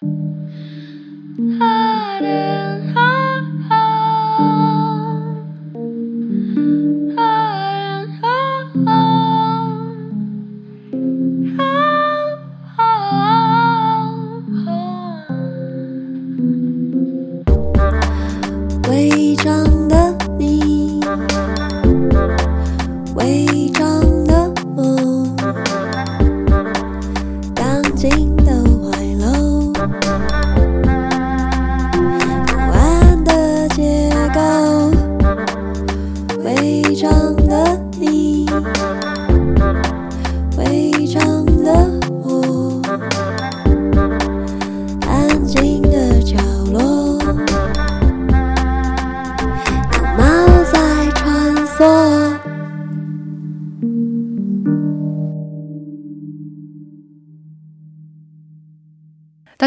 [0.00, 1.67] I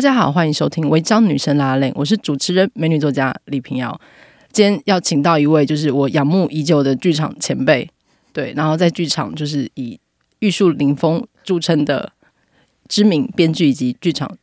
[0.02, 4.02] 大家好，欢迎收听《违章女生拉拉链》，我是主持人美女作家李平遥。
[4.52, 7.88] 今天要请到一位，就是我仰慕已久的剧场前辈，
[8.34, 9.99] 对，然后在剧场就是以
[10.40, 12.13] 玉树临风著称的
[12.88, 14.35] 知名编剧以及剧场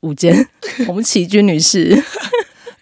[0.00, 0.46] 舞间
[0.86, 1.98] 洪启君女士。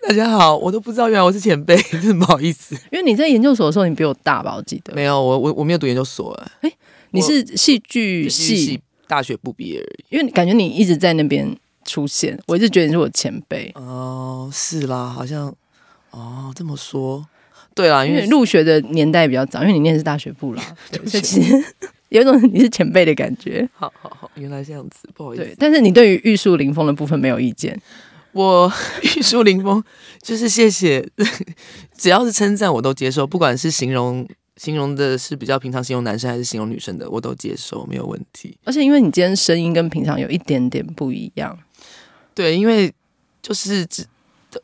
[0.03, 2.75] 大家好，我都不知道原来我是前辈，真的不好意思。
[2.91, 4.56] 因为你在研究所的时候，你比我大吧？
[4.56, 6.69] 我记得没有，我我我没有读研究所 哎。
[6.69, 6.77] 诶，
[7.12, 10.16] 你是戏剧系大学不毕业而已。
[10.16, 11.56] 因为感觉你一直在那边。
[11.89, 15.53] 出现，我一直觉得你是我前辈哦，是啦，好像
[16.11, 17.27] 哦这么说，
[17.75, 21.64] 对啦，因为入学的年代比较早，因为你念的是大学部啦， 对，所以其实
[22.11, 23.66] 有一种你是前辈的感觉。
[23.72, 25.44] 好好好，原来这样子，不好意思。
[25.44, 27.81] 对，但是你对于玉树临风的部分没有意见，
[28.33, 28.70] 我
[29.16, 29.83] 玉树临风
[30.20, 31.09] 就是谢谢，
[31.97, 34.28] 只要是称赞我都接受，不管是形容。
[34.58, 38.54] 形容的是比较平常，形容男生还是形容女生的，我都接受，没有问题。
[38.64, 41.56] 而且因为你今天声音跟平常有一点点不一样，
[42.34, 42.92] 对，因为
[43.40, 44.04] 就是只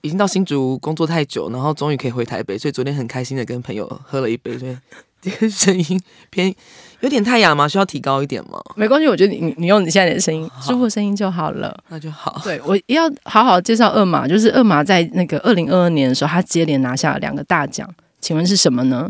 [0.03, 4.77] 已经到新竹工作太久，然后终于可以回台北，所以昨天很开心的跟朋友喝了一杯，所以
[5.23, 6.53] 这个声音偏
[7.01, 8.61] 有点太哑嘛，需要提高一点吗？
[8.77, 12.41] 没关系，我觉得你你用你现在的声音，舒服的声音就好了，那就好。
[12.43, 17.89] 对，我要好好介绍二马，就是二马在那个二零二二年的时候，他接连拿下了两个大奖，
[18.21, 19.09] 请问是什么呢？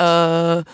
[0.00, 0.64] 呃，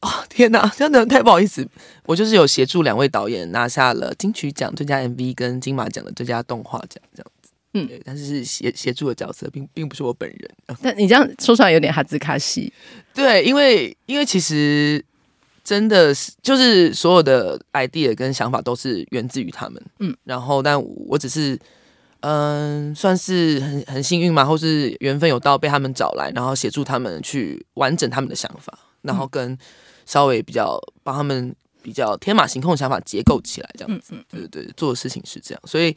[0.00, 1.64] 哦，天哪， 真的太不好意思。
[2.04, 7.50] 我就是有协助两位导演拿下了金曲奖最佳 MV 跟金马奖的最佳动画奖，这样子。
[7.74, 10.50] 嗯，对，但是是协协助的角色，并并不是我本人。
[10.82, 12.72] 但你这样说出来有点哈兹卡西。
[13.14, 15.04] 对，因为因为其实
[15.62, 19.80] 真的是就是所有的 idea 跟想法都是源自于他们。
[20.00, 21.56] 嗯，然后但我只是。
[22.22, 29.56] 嗯，算是很很幸运嘛，或是缘分有到被他们找来，然后协助他们去完整他们的想法，然后跟
[30.06, 35.60] 稍微比较帮他们比较天马行空的想法结构起来，这样子，对对对，做的事情是这样。
[35.66, 35.96] 所以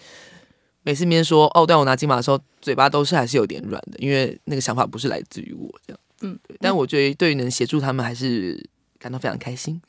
[0.81, 5.99] 每次别人说哦，对我拿金马的时候，嘴巴都是还是有点软的，因为那个想法不是来自于我这样。
[6.21, 6.57] 嗯，对。
[6.59, 9.79] 但我觉得对于能协助他们，还是感到非常开心。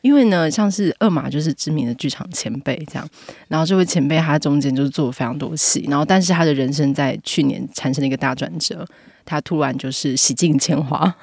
[0.00, 3.08] 因为呢，像是二马就是知名的剧场前辈这样，
[3.48, 8.86] 然后这位前辈他中间就是做了非常多戏，然后但是他的人生在去年产生了一个大转折，
[9.24, 11.14] 他突然就是洗尽铅华，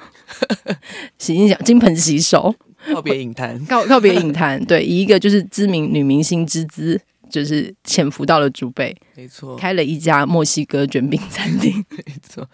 [1.18, 2.54] 洗尽奖金盆洗手，
[2.92, 7.00] 告别影坛， 告告别影坛，对，以一个就是知名女明星之姿，
[7.30, 12.48] 就是潜伏到了竹北，没错，开了一家墨西哥卷饼餐厅， 没错，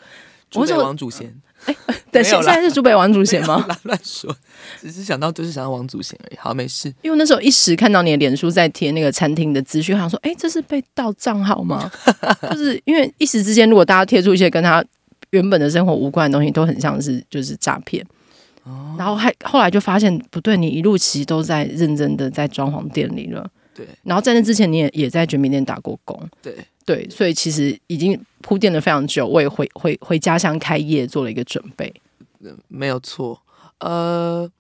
[0.51, 1.35] 竹北王祖贤。
[1.67, 1.77] 哎，
[2.11, 3.65] 对，现在是竹北王祖贤吗？
[3.85, 4.35] 乱说，
[4.81, 6.37] 只是想到就是想到王祖贤而已。
[6.39, 6.93] 好，没事。
[7.03, 11.91] 因为那时候一时看到你的脸书在贴那个餐厅的资讯，想说，哎，这是被盗账号吗？
[12.51, 14.85] 就是因为一时之间，如果大家贴出一些跟他
[15.31, 18.05] 原本的生活无关的东西，都很像是就是诈骗。
[18.65, 18.95] 哦。
[18.99, 23.49] 然后还后来就发现不对，你一路其实都在认真的在装潢店里了。
[23.75, 23.87] 对。
[24.03, 26.21] 然后在那之前，你也也在卷饼店打过工。
[26.43, 26.55] 对。
[26.85, 31.93] 对，所以其实已经铺垫了非常久，我也回回回家乡开业做了一个准备。
[32.69, 33.41] 没有错，
[33.79, 34.51] 呃，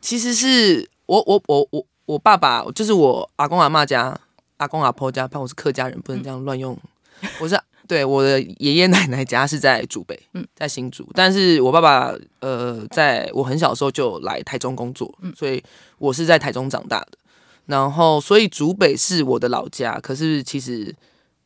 [0.00, 4.18] 其实是我我我我我爸爸，就是我阿公阿妈家，
[4.56, 6.76] 阿公阿婆家，怕我是客家人，不能这样乱用。
[7.22, 7.56] 嗯、 我是
[7.86, 15.62] 对我的爷爷奶奶家是在竹北，嗯，在新竹，但是我爸爸呃，在我很小的时候就来台中工作，所以
[15.98, 17.18] 我是在台中长大的。
[17.66, 20.94] 然后，所以竹北是我的老家，可是其实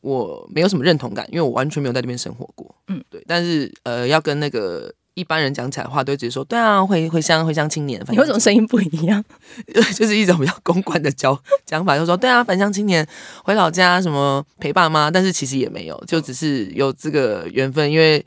[0.01, 2.75] 我没有什么认同感，因为我完全没有在那边生活过。
[2.87, 3.23] 嗯，对。
[3.27, 9.23] 但是呃，要跟那个一般人讲起来的话，都会直接说：“对啊，回回乡回乡青年。”你为什么声音不一样？
[9.95, 13.07] 就是一种比较公关的讲讲法，就是说：“对啊，返乡青年
[13.43, 18.17] 回老家，什么陪爸妈。”但是其实也没有，就只是有这个缘分，因为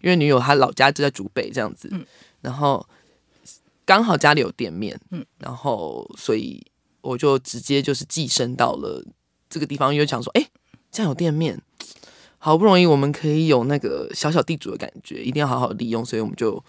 [0.00, 2.04] 因为女友她老家就在竹北这样子，嗯，
[2.40, 2.84] 然后
[3.84, 6.62] 刚好家里有店面，嗯，然后所以。
[7.02, 9.02] 我就直接就是寄生到了
[9.48, 10.46] 这个地方，因为想说，哎，
[10.90, 11.60] 这样有店面，
[12.38, 16.62] 好不容易我们可以有那个小小地主的感觉，一定要好好利用，所以我们就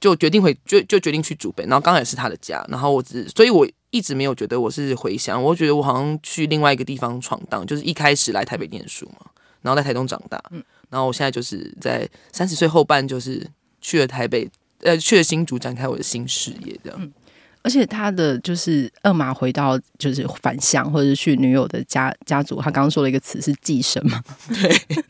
[0.00, 9.26] 就决定回，就就决定去竹北，然后刚好也是他的家，然后我只，所以我一直没有觉得我是回乡，我觉得我好像去另外一个地方闯荡，就是一开始来台北念书嘛，
[9.62, 13.46] 然后在台东长大，嗯，然后我现在就是在三十岁后半，就是
[13.80, 14.50] 去了台北。
[14.84, 16.98] 呃，去了新竹展开我的新事业，这样。
[17.00, 17.12] 嗯，
[17.62, 24.20] 而且他的就是二马回到就是返乡，或者是去女友的家家族，他刚刚说了一个词是寄生嘛？
[24.48, 25.04] 对。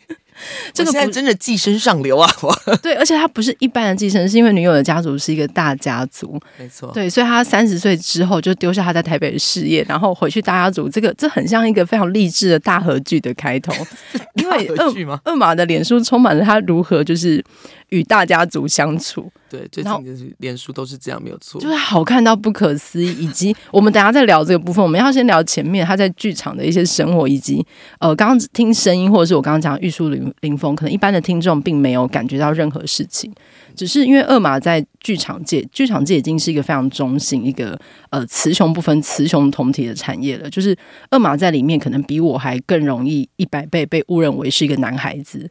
[0.75, 2.29] 这个现在真的寄生上流啊！
[2.83, 6.91] 对，而且他不是一般的寄生，是因为女友的家族是一个大家族，没错。
[6.93, 10.89] 对，所以他三十岁之后就丢下他在台北的事业，然后回去大家族。
[10.89, 13.73] 这个这很像一个非常励志的大合剧的开头，
[14.35, 17.45] 因为二二马的脸书充满了他如何就是
[17.91, 19.31] 与大家族相处。
[19.53, 23.13] 对，最近就是脸书都是这样，没有错，就是好看到不可思议。
[23.23, 27.63] 以及我们等下再聊这个部分，我们要先聊前面他在剧场的一些生活，以及
[27.99, 33.31] 呃，刚刚听声音或者是我刚刚讲玉树临临风，可能一般的听众并没有感觉到任何事情，
[33.77, 37.79] 只是因为二马在剧场界，剧场界已经是一个非常中性、一个
[38.09, 40.49] 呃雌雄不分、雌雄同体的产业了。
[40.49, 40.75] 就是
[41.11, 45.51] 二马在里面可能比我还更容易一百倍被误认为是一个男孩子。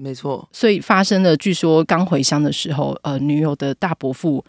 [0.00, 1.36] 没错，所以发生了。
[1.36, 4.44] 据说刚回乡的时候，呃，女友的大伯父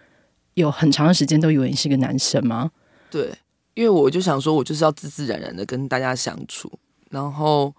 [0.54, 2.70] 有很长的时间都以为你是个男生吗？
[3.10, 3.34] 对，
[3.74, 6.72] 因为我就想说，我就是要自自然然的跟大家相处，
[7.10, 7.74] 然后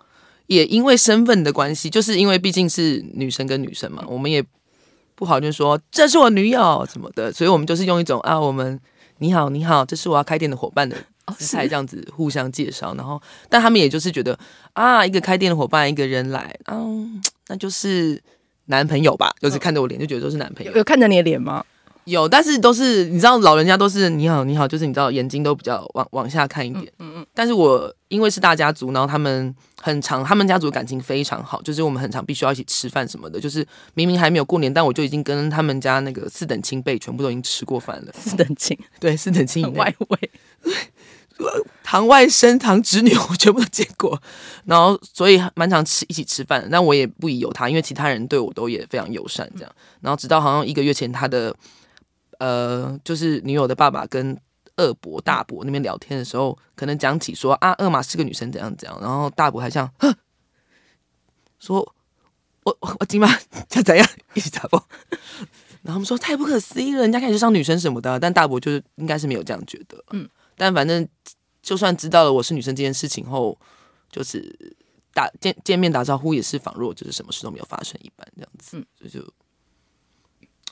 [0.47, 4.45] 也因为身份的关系，就是因为毕竟是女生跟女生嘛，我们也
[5.15, 8.81] 不好就说这是我女友什么的，所以我们就是用一种啊，我们
[9.19, 10.97] 你好你好，这是我要开店的伙伴的。
[11.39, 14.39] 才这样子互相介绍，然后，但他们也就是觉得
[14.73, 18.21] 啊，一个开店的伙伴，一个人来，嗯， 那就是
[18.67, 20.73] 男朋友吧，就是看着我脸就觉得都是男朋友。
[20.73, 21.65] 有看着你的脸吗？
[22.05, 26.91] 有，但是都是你知道，老人家都是你好你好，就是你知道眼睛都比较往往下看一点。
[26.99, 27.27] 嗯嗯。
[27.35, 33.39] 但是我因为是大家族，然后他们很长，他们家族的感情非常好，就是我们很长必须要一起吃饭什么的。
[33.39, 33.65] 就是
[33.95, 38.13] 明明还没有过年，但我就已经跟他们家那个四等亲辈全部都已经吃过饭了。
[38.15, 40.31] 四等亲，对，四等亲以外围。
[41.83, 44.21] 堂外甥、堂侄女，我全部都见过，
[44.65, 46.67] 然后所以蛮常吃一起吃饭。
[46.71, 49.73] 但我也不疑有他，因为其他人对我都也非常友善，这样。
[50.01, 51.55] 然后直到好像一个月前，他的
[52.39, 54.39] 呃，就是女友的爸爸跟
[54.77, 58.99] 二伯、大伯那边聊天的时候，可能讲起说啊，二马是个女生，怎样怎样。
[59.01, 60.15] 然后大伯还像哼，
[61.59, 61.81] 说
[62.63, 63.41] 我我我今晚
[63.75, 64.87] 要怎样一起打包。
[65.83, 70.29] 然后他们说太不可思议了，人家开始上女生什么的，但大伯就是应该是没有这样觉得，嗯。
[70.61, 71.09] 但反正，
[71.63, 73.59] 就算知道了我是女生这件事情后，
[74.13, 74.77] 就是
[75.15, 79.33] 打见见面打招呼也是仿若就是什么事都没有发生一般这样子，嗯，所以就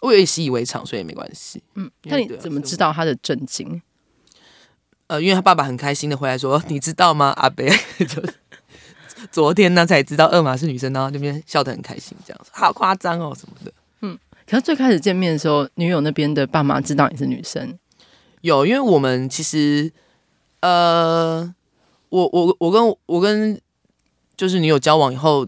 [0.02, 1.62] 我也习以为常，所以也没关系。
[1.74, 3.80] 嗯，那你怎么知道他的震惊？
[5.06, 7.66] 呃，因为他爸爸很开心的回来说：“你知道吗，阿伯？
[8.06, 8.22] 就
[9.32, 17.78] 昨天呢才知道二马是女生，然后这边笑得很开心，这样子好夸张哦什么的。”嗯，可是最开始见面的时候，女友那边的爸妈知道你是女生。
[18.48, 19.92] 有，因为我们其实，
[20.60, 21.54] 呃，
[22.08, 23.60] 我我我跟我跟
[24.36, 25.46] 就是女友交往以后，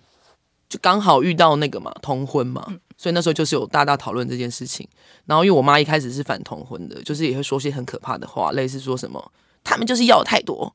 [0.68, 2.64] 就刚好遇到那个嘛同婚嘛，
[2.96, 4.86] 所以那时候就是有大大讨论这件事情。
[5.26, 9.32] 然后因为我妈一开始是反同婚的，就是也会说些很可怕的话，类似说什么
[9.64, 10.72] 他们就是要太多，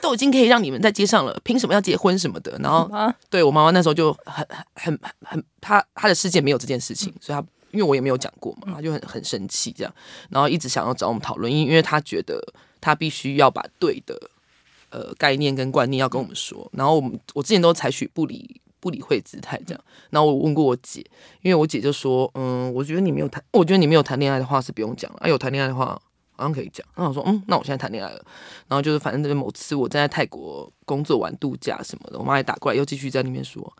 [0.00, 2.56] 都已经可以让你们在街上了，凭什么要结婚什么的。
[2.60, 2.90] 然后
[3.28, 7.44] 对我妈妈那时候就很很很很，她她的世界没有这件事情，所以她。
[7.74, 9.92] 因为我也没有讲过嘛，他就很很生气这样，
[10.30, 12.40] 然后一直想要找我们讨论，因因为他觉得
[12.80, 14.30] 他必须要把对的
[14.90, 21.04] 呃概念跟观念要跟我们说，然后我们我之前都采取不理不理会姿态这样，然后我问过我姐，
[21.42, 26.00] 因为我姐就说，嗯，我觉得你没有谈，我觉得你没有谈恋爱的话是不用讲了，啊有谈恋爱的话
[26.36, 28.24] 好像可以讲，然后我说，嗯，那我现在谈恋爱了，
[28.68, 33.72] 然后就是反正就是某次我在泰国工作完度假什么的，我妈也打过来又继续在那边说。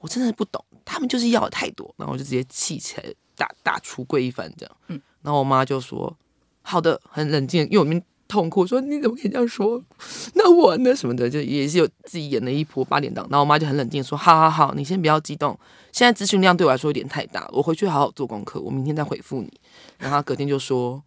[0.00, 3.04] 我真的不懂，他们就是要的太多，然后我就直接气起来，
[3.36, 4.76] 打大出柜一番这样。
[4.86, 6.16] 嗯，然后我妈就说
[6.62, 9.82] ：“好的，很冷静。”因为我们痛哭说：“你怎么可以这样说？
[10.34, 10.96] 那我呢？
[10.96, 15.58] 什么的，就也是有自己演了一波八点档。”然后我妈就很冷静说：“好好好，你先不要激动，
[15.92, 19.52] 现在资讯量对我来说有点太大，我回去好好做功课，我明天再回复你。”
[19.98, 21.02] 然后她隔天就说：“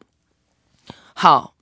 [1.16, 1.56] 好，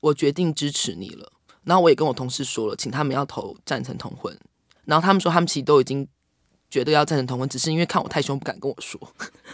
[0.00, 1.30] 我决定支持你了。”
[1.64, 4.34] 然后我也跟我同事说了，请他们要投赞成同婚。
[4.86, 6.08] 然后他们说他们其实都已经。
[6.72, 8.98] 觉得要赞成同婚，只是因为看我太凶，不敢跟我说，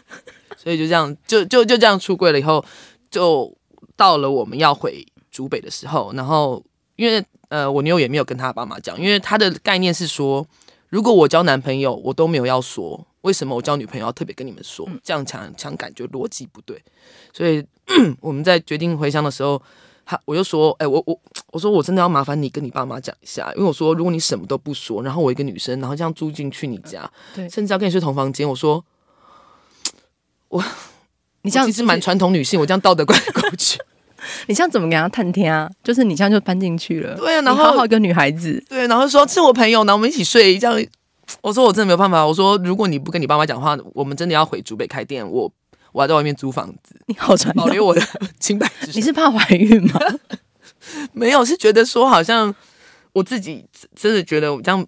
[0.56, 2.38] 所以就这样，就就就这样出柜了。
[2.38, 2.64] 以后
[3.10, 3.52] 就
[3.96, 10.46] 到了我们要回竹北的时候，然后因为呃，我女友也没有跟她爸妈讲，因为她的概念是说，
[10.90, 14.88] 如果我交男朋友，我都没有要说，为什么我交女朋友要特别跟你们说？
[15.02, 16.80] 这样强强感觉逻辑不对。
[17.32, 17.66] 所以
[18.22, 19.60] 我们在决定回乡的时候，
[20.10, 21.20] 他我就说，哎、欸，我我
[21.52, 28.82] 我说我真的要麻烦你跟你爸妈讲一下，因为我说如果你什么都不说，然后我一个女生，然后这样住进去你家，对，甚至要跟你睡同房间，我说
[30.48, 30.64] 我
[31.42, 33.78] 你这样其实蛮传统女性，我这样道德观过不去。
[34.48, 35.70] 你这样怎么给他探听啊？
[35.84, 40.82] 就是你这样就搬进去了，对啊，然后好好一个女孩子，对，然后说是我朋友，然后我们一起睡，这样。
[41.42, 42.26] 我说我真的没有办法。
[42.26, 45.52] 我说如果你不跟你爸妈讲话，我们真的要回竹北开店，我
[45.98, 46.94] 我还在外面租房子。
[47.06, 48.00] 你好传统，保留我的
[48.38, 48.70] 清白。
[48.94, 49.98] 你是怕怀孕吗？
[51.12, 52.54] 没有，是觉得说好像
[53.12, 54.86] 我自己真的觉得我这样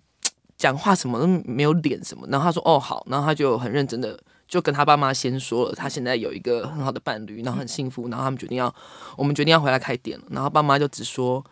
[0.57, 2.25] 讲话什么都没有脸什么。
[2.31, 8.73] 然后他说哦好，然后他就很认真的就跟他爸妈先说了，他现在有一个很好的伴侣，然后很幸福，然后他们决定要
[9.17, 10.25] 我们决定要回来开店了。
[10.31, 11.45] 然后爸妈就只说。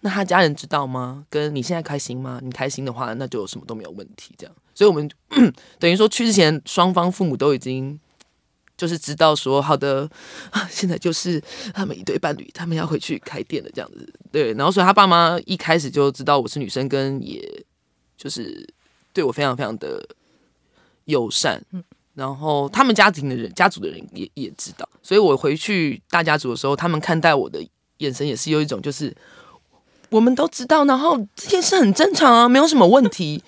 [0.00, 1.24] 那他家人知道吗？
[1.30, 2.38] 跟你现在开心吗？
[2.42, 4.34] 你开心的话，那就什么都没有问题。
[4.36, 5.10] 这样，所以我们
[5.80, 7.98] 等于说去之前，双方父母都已经
[8.76, 10.08] 就是知道说，好的，
[10.70, 11.42] 现在就是
[11.72, 14.12] 他们一对伴侣，他们要回去开店了，这样子。
[14.30, 17.64] 对，然后所以他爸妈一开始就知道我是女生，跟也
[18.16, 18.68] 就是
[19.12, 20.06] 对我非常非常的
[21.06, 21.62] 友善。
[22.14, 27.60] 然后他们家庭的人，家族的人也也知道，所以我回去大家族的时候，他们看待我的
[27.98, 29.14] 眼神也是有一种就是。
[30.08, 33.42] 我们都知道，然后这件事很正常啊，没有什么问题。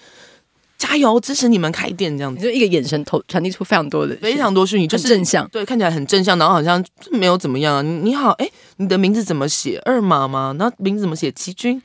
[0.79, 7.83] 加油，支持你们开店，这样子，就一个眼神投传递出非常多的非常多讯息，就是正向，对，看起来很正向，然后好像没有怎么样啊。
[7.83, 9.81] 你好，哎，你的名字怎么写？
[9.85, 10.55] 二马吗？
[10.59, 11.31] 然后名字怎么写？
[11.33, 11.83] 齐军？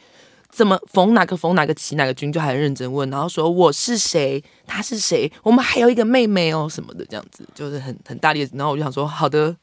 [0.52, 2.32] 怎么逢哪个逢哪个齐哪个军？
[2.32, 4.44] 就很认真问，然后说我是谁？
[4.68, 5.32] 他是谁？
[5.42, 8.48] 我们还有一个妹妹哦，什么的，这样子就是很很大力。
[8.54, 9.56] 然后我就想说，好的。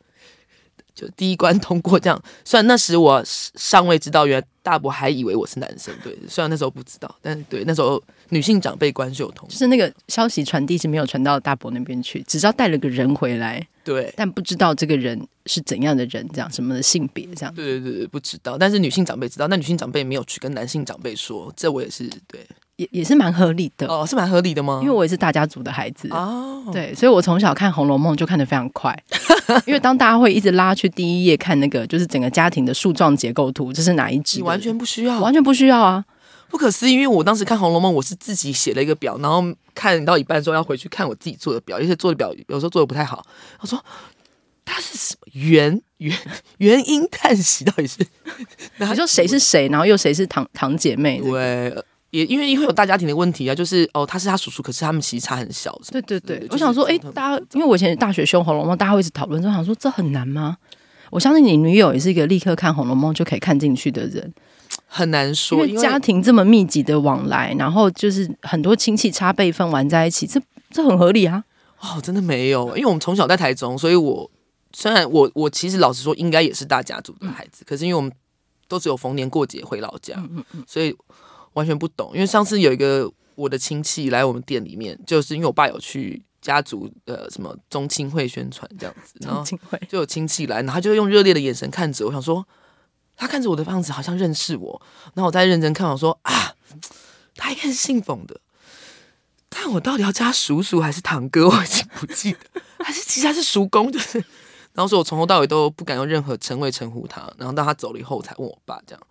[1.01, 2.23] 就第一关通过，这样。
[2.45, 5.95] 虽然那时我尚未知道，原来大伯还以为我是男生。
[6.05, 13.67] 对，虽然那时候不知道，但是对那时候女性长辈关系有通，就是那个消息传递是没有传到大伯那边去，只知道带了个人回来。
[13.83, 17.55] 对，但不知道这个人是怎样的人，这样什么的性别，这样。
[17.55, 18.59] 对对对，不知道。
[18.59, 21.53] 但是女性长辈知道，那女性长辈没有去跟男性长辈说。
[21.57, 22.47] 这我也是对。
[22.77, 24.81] 也也是蛮合理的哦，是蛮合理的吗？
[24.83, 28.99] 因为我也是大家族的孩子哦，对，所以我从小看《红楼梦》就看得非常快。
[29.67, 34.39] 因为当大家会一直拉去第一页看那个，就是整个家庭的树状结构图，这是哪一支？
[34.39, 36.05] 你完全不需要，完全不需要啊！
[36.49, 43.25] 不可思议，因为我当时看《红楼梦》，我是自己写了一个表，然后看到一半之后要回去看我自己做的表，而且做的表有时候做的不太好。
[43.61, 43.83] 我说
[44.65, 46.17] 他是什么原原
[46.59, 47.99] 原因叹息，到底是？
[48.79, 51.21] 你说谁是谁，然后又谁是堂堂姐妹？
[51.21, 51.85] 对。
[52.11, 55.77] 也因为因为有大家庭的问题啊，就是哦，他是他叔叔，可是他们其实差很小。
[55.91, 60.57] 对对对，我想说，哎，大家因为我以前大学修《红楼梦》，大家会一直讨论，就想说这很难吗？
[61.11, 64.33] 我相信你女友也是一个立刻看《红楼梦》就可以看进去的人，
[64.87, 70.41] 很难说，因为家庭这么密集的往来，然后就是很多亲戚差辈分玩在一起，这
[70.71, 71.45] 这很合理啊。
[71.81, 74.29] 哦，真的没有，因为我们从小在台中，所以我
[74.73, 78.13] 虽然我我其实老实说，应该也是大家族的孩子，嗯、可是因为我们
[78.69, 80.97] 都只有逢年过节回老家，嗯嗯，所以。
[81.55, 89.45] 完全不懂，因为上次有一个我的亲戚来我们店里面，就是因为我爸有去家族呃什么宗亲会宣传这样子，然后
[89.89, 92.47] 就有亲戚来，然后他就用热烈的眼神看着我，想说
[93.17, 94.83] 他看着我的样子好像认识我，
[95.15, 96.55] 然后我再认真看，我说啊，
[97.35, 98.41] 他应该是姓冯的，
[99.49, 102.39] 但我到底要叫他叔叔还是堂哥，我已经不记得，
[102.85, 104.19] 还是其实他是叔公，就是，
[104.73, 109.03] 然后说我从头到尾都不敢用任何称谓称呼他，然后到他走了以后，我才问我爸这样。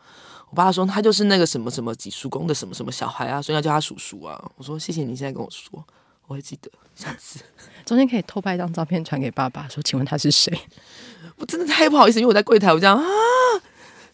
[0.50, 4.52] 我爸说他就是那个什么什么几叔公的什么什么小孩啊，所以要叫他叔叔啊。
[4.58, 5.86] 我说谢谢你现在跟我说，
[6.28, 6.70] 我会记得。
[6.96, 7.40] 下次
[7.86, 10.52] 中间可以偷拍一张照片传给爸爸，说请问他是谁？
[11.38, 13.06] 我真的太不好意思，因为我在柜台，我这样啊，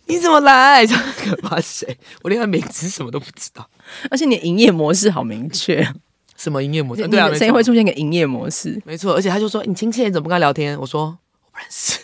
[0.07, 0.85] 你怎么来？
[0.85, 0.95] 这
[1.29, 1.97] 个爸谁？
[2.21, 3.67] 我连他名字什么都不知道。
[4.11, 5.87] 而且你的营业模式好明确，
[6.35, 7.07] 什么营业模式？
[7.07, 8.79] 对啊，谁会出现个营业模式？
[8.85, 10.77] 没错，而且他就说你亲戚你怎么不跟他聊天？
[10.79, 11.99] 我说我不认识，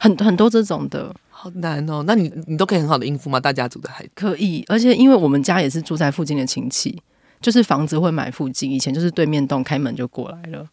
[0.00, 1.14] 很很多这种的。
[1.44, 3.38] 好难哦，那你你都可以很好的应付吗？
[3.38, 6.98] 大家族的孩子可以，而且因为我们家也是住在附近的亲戚，
[7.42, 10.66] 就是房子会买附近，以前就是对面栋开门就过来了。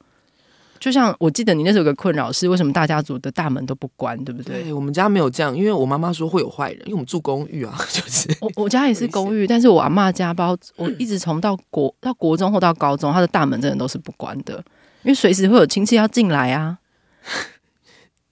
[0.79, 4.63] 就像我记得你那时候有个困扰是，为什么大家族的大门都不关，对不对？
[4.63, 14.55] 对，我们家没有这样，因为我妈妈说会有坏人，因为我们住公寓啊， 就是我我家也是公寓，但是我阿妈家包，我一直从到国到国中或到高中，她的大门真的都是不关的，
[15.03, 16.77] 因为随时会有亲戚要进来啊。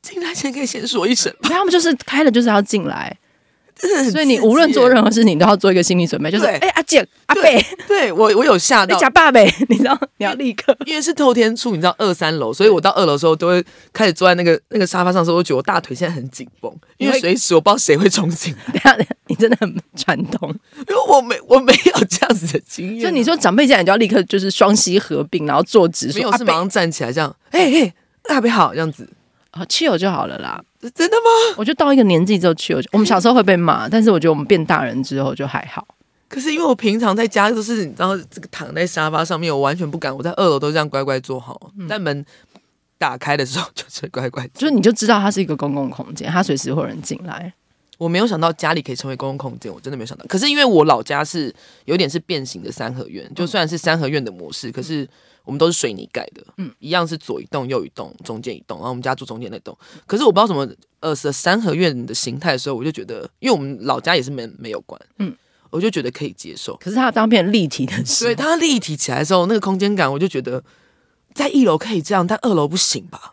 [0.01, 3.15] 进来前可以先说一声，他们就是开了就是要进来，
[4.11, 13.63] 所以你无论做任何事情你都要做一个心理准备，就是哎、欸、阿姐阿贝，对我我有吓到，你假爸呗， 你知道你要立刻，因为是透天厝，你知道二三楼，所以我到二楼的时候都会
[13.93, 18.79] 开始坐在那个那个沙发上的时候，我觉得我大腿现在很紧绷，因为随时我不知道谁会冲进来。
[18.79, 27.93] 等下，你真的很传统，因为我没我没有这样子的经验，就你说长辈进来，你就要立刻就是双膝合并，然后坐直，没有是马上站起来这样，哎哎
[28.29, 29.07] 阿贝好这样子。
[29.59, 30.63] 啊，气友就好了啦。
[30.79, 31.55] 真的吗？
[31.57, 35.85] 我就到一个年纪之后去，我们小时候会被骂，但是我觉得我们变大人之后就还好。
[36.29, 40.15] 可是因为我平常在家就是你知道，这个躺在沙发上面，我完全不敢。
[40.15, 42.25] 我在二楼都这样乖乖坐好，嗯、但门
[42.97, 47.51] 打开的时候 就是乖乖，就是你就知道它是一个公共空间，它随时会有人进来。
[47.97, 50.25] 我没有想到家里可以成为公共空间，我真的没有想到。
[50.29, 55.05] 可是因为我老家是有点是变形的三合院，就虽然是三合院的模式，可是
[55.49, 59.75] 我们都是水泥盖的，嗯，一样是左一栋右一栋中间一栋，然后我们家住中间那栋。
[60.05, 65.35] 可是我不知道什么呃是三合院的形态的时候，我就觉得，因为我们老家也是没没有关，嗯。
[65.71, 70.63] 我就觉得可以接受，可是它当变立体的时候，对它立体起来的时候，那个空间感，我就觉得
[71.35, 73.31] 在一楼可以这样，但二楼不行吧？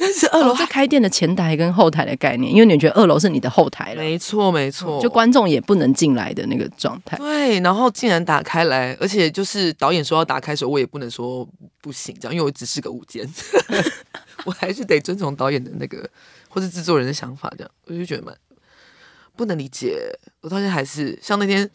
[0.00, 7.16] 但是二楼是开店的前台跟后台的概念，因为你觉得二楼是你的后台了，没错没错，就观众也不能进来的那个状态。
[7.16, 11.46] 对，然后竟然打开来，而且就是导演说要打开的时候，我也不能说
[11.80, 13.28] 不行，这样，因为我只是个舞监，
[14.46, 16.08] 我还是得遵从导演的那个
[16.48, 18.34] 或是制作人的想法，这样，我就觉得蛮。
[19.34, 19.98] 不能理解，
[20.40, 21.68] 我到现在还是像那天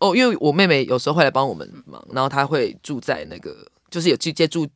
[0.00, 3.56] 哦，因为我妹妹有时候会来帮我们忙，然后她会住在那个，
[3.88, 4.66] 就是有去借住，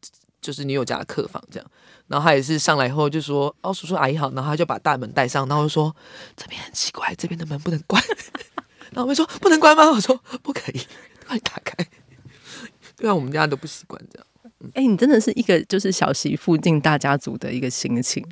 [0.41, 1.71] 就是女友家的客房这样，
[2.09, 5.95] 然后他也是上来以后就说哦，叔叔阿姨好，然后他就把大门带上，然后就说
[6.37, 8.03] 这边很奇怪，这边的门不能关，
[8.91, 9.91] 然后我们说不能关吗？
[9.91, 10.81] 我说不可以，
[11.27, 11.87] 快打开，
[12.97, 14.27] 对啊，我们家都不习惯这样。
[14.75, 18.25] 哎、欸，你真的是一个就是小媳妇进大家族的一个心情。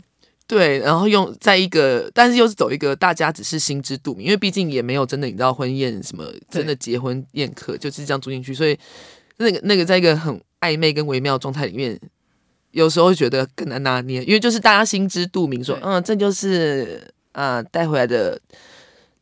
[0.46, 8.78] 对，然后用在一个，但是又是走一个大家只是心知肚明，因为毕竟也没有真的你知道婚宴什么真的结婚宴客，就是这样住进去，所以
[9.36, 11.98] 那个那个在一个很暧昧跟微妙状态里面，
[12.72, 18.40] 有时候会觉得更难拿捏，因为就是大家心知肚明说，说嗯，这就是啊带回来的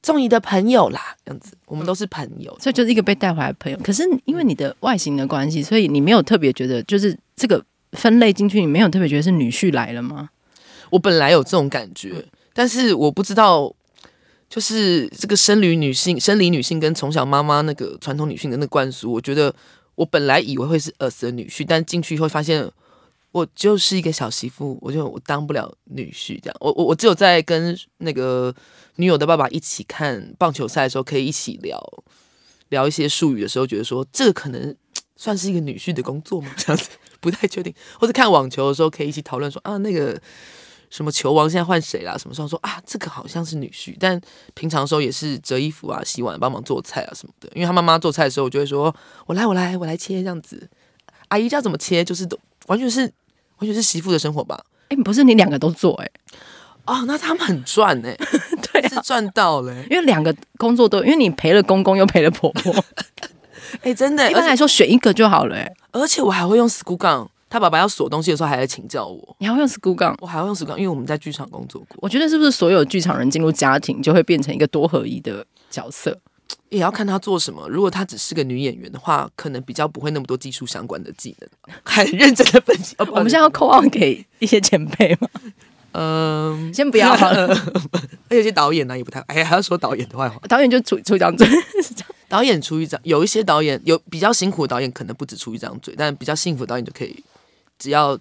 [0.02, 3.78] 中意的朋友啦，这样子，我们都是朋友，所以就是一个被带回来的朋友。
[3.83, 10.31] 可是因为你的外形的关系，所以你没有特别觉得，就是这个分类进去，你没有特别觉得是女婿来了吗？
[10.90, 12.25] 我本来有这种感觉，
[12.55, 13.75] 但是我不知道，
[14.49, 19.52] 就是这个生理女性、生理女性跟从小妈妈那个传统女性的那个灌输，我觉得
[19.96, 22.70] 我本来以为会是儿子的女婿，但进去以后发现，
[23.32, 26.56] 我就是一个小媳妇，我就我当不了女婿这样。
[26.61, 28.54] 我我我只有在跟那个
[28.94, 32.04] 女友的爸爸一起看棒球赛的时候，可以一起聊
[32.68, 34.74] 聊一些术语的时候，觉得说这个可能
[35.16, 36.54] 算是一个女婿的工作吗？
[36.56, 37.74] 这样子不太确定。
[37.98, 40.20] 或者看网球的时候，可以一起讨论说啊那个。
[40.96, 42.16] 什么球王现在换谁啦？
[42.16, 42.80] 什么时候说啊？
[42.87, 44.18] 这个好像是女婿，但
[44.54, 47.50] 平常的时候也是折衣服啊、洗碗、帮忙做菜啊什么的。
[47.52, 48.94] 因为他妈妈做菜的时候，我就会说
[49.26, 50.66] ：“我来，我来，我来切这样子。”
[51.28, 53.02] 阿姨知道怎么切，就是都完全是
[53.59, 54.59] 完全是媳妇的生活吧？
[54.88, 56.12] 哎、欸，不是你两个都做哎、欸？
[56.87, 58.18] 哦，那他们很赚哎、欸，
[58.72, 59.87] 对、啊，是赚到了、欸。
[59.90, 62.72] 因为两个工作都，因为你陪了公公又陪了婆婆，
[63.82, 65.76] 哎、 欸，真的，一般来说选一个就好了哎、欸。
[65.90, 67.28] 而且我还会用 school gun。
[67.48, 69.37] 他爸爸要锁东西的时候，还在请教我。
[69.38, 70.14] 你还会用 school gun？
[70.20, 71.96] 我还会用 school gun，因为我们在剧场工作过。
[72.02, 76.18] 我觉得是不是所有剧场人进入家庭就会变成一个多合一的角色？
[76.68, 77.68] 也要看他做什么。
[77.68, 81.48] 如果他只是个女演员的话，可能比较不会那么多技术相关的技能。
[81.85, 82.94] 很认真的分析。
[83.11, 85.28] 我们现在要扣号给一些前辈吗？
[85.92, 87.48] 嗯，先不要好了。
[88.28, 89.20] 而且些导演呢、啊、也不太……
[89.28, 90.38] 哎，还要说导演的坏话。
[90.48, 91.48] 导演就出出一张嘴，
[92.28, 93.00] 导演出一张。
[93.04, 97.24] 有一些导演有比较辛苦的导演，可能不止出一张嘴，但比较幸福的导演就可以。
[97.78, 98.18] 只要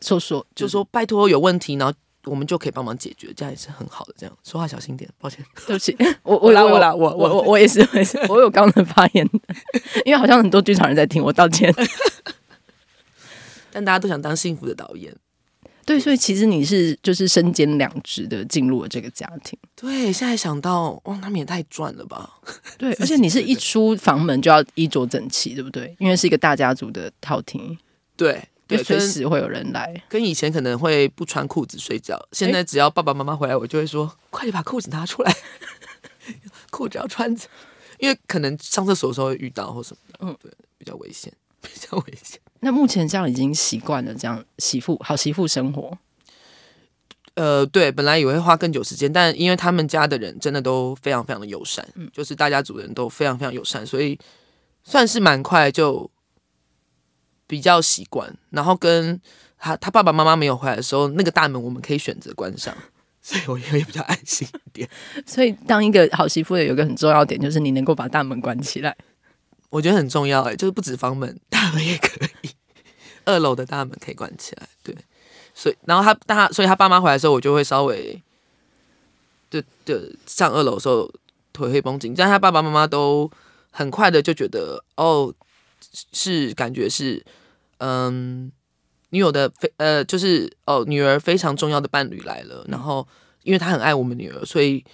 [0.00, 4.14] 说说，就说拜托有问题，然后我们就可以帮忙解决，这样也是很好的。
[4.16, 9.28] 这样说话小心点，抱歉，对不起， 我我我我我我我也是，我也是，我有刚刚的发言，
[10.04, 11.72] 因为好像很多剧场人在听，我道歉。
[13.70, 15.14] 但大家都想当幸福的导演，
[15.84, 19.58] 对，所以其实你是就是身兼两职的进入了这个家庭。
[19.74, 22.38] 对，现在想到哇，他们也太赚了吧？
[22.78, 25.94] 对，而且你是一出房门就要衣着整齐，对不对？
[25.98, 27.76] 因为是一个大家族的套厅，
[28.16, 28.42] 对。
[28.66, 30.02] 对，随时会有人来。
[30.08, 35.36] 跟以前可能会不穿裤子睡觉，现在只要爸爸妈妈回来，我就会说：“欸、快点把裤子拿出来，
[36.70, 37.46] 裤子要穿着，
[37.98, 42.40] 因为可能上厕所的时候会遇到或什么的。”嗯，对，比较危险， 比较危险。
[42.60, 45.98] 那目前这样已经习惯了这样媳妇好媳妇生活。
[47.34, 54.18] 呃，对，本来以为会花更久时间，但因为他们家的人真的都非常非常的友善，嗯，就是大家族的人都非常非常友善，所以
[54.82, 56.10] 算是蛮快就。
[57.46, 59.20] 比较习惯，然后跟
[59.58, 62.74] 他他爸爸妈妈没有回来的时候，那个大门我们可以选择关上，
[63.22, 64.88] 所以我也会比较安心一点。
[65.26, 68.96] 所以当一个好媳妇的有一个很重要点，就是你能够把大门关起来，
[69.70, 72.50] 我觉得很重要哎，就是不止房门，大门也可以，
[73.24, 74.96] 二楼的大门可以关起来，对。
[75.54, 78.20] 所以然后他他所以他爸妈回来的时候，我就会稍微，
[79.48, 81.10] 对对，上二楼的时候
[81.52, 83.30] 腿会绷紧，但他爸爸妈妈都
[83.70, 85.32] 很快的就觉得哦。
[86.12, 87.24] 是感觉是，
[87.78, 88.50] 嗯，
[89.10, 93.06] 女友的非呃，就是哦，女儿非常重要的伴侣来了，然后
[93.42, 94.84] 因为他很爱我们女儿，所以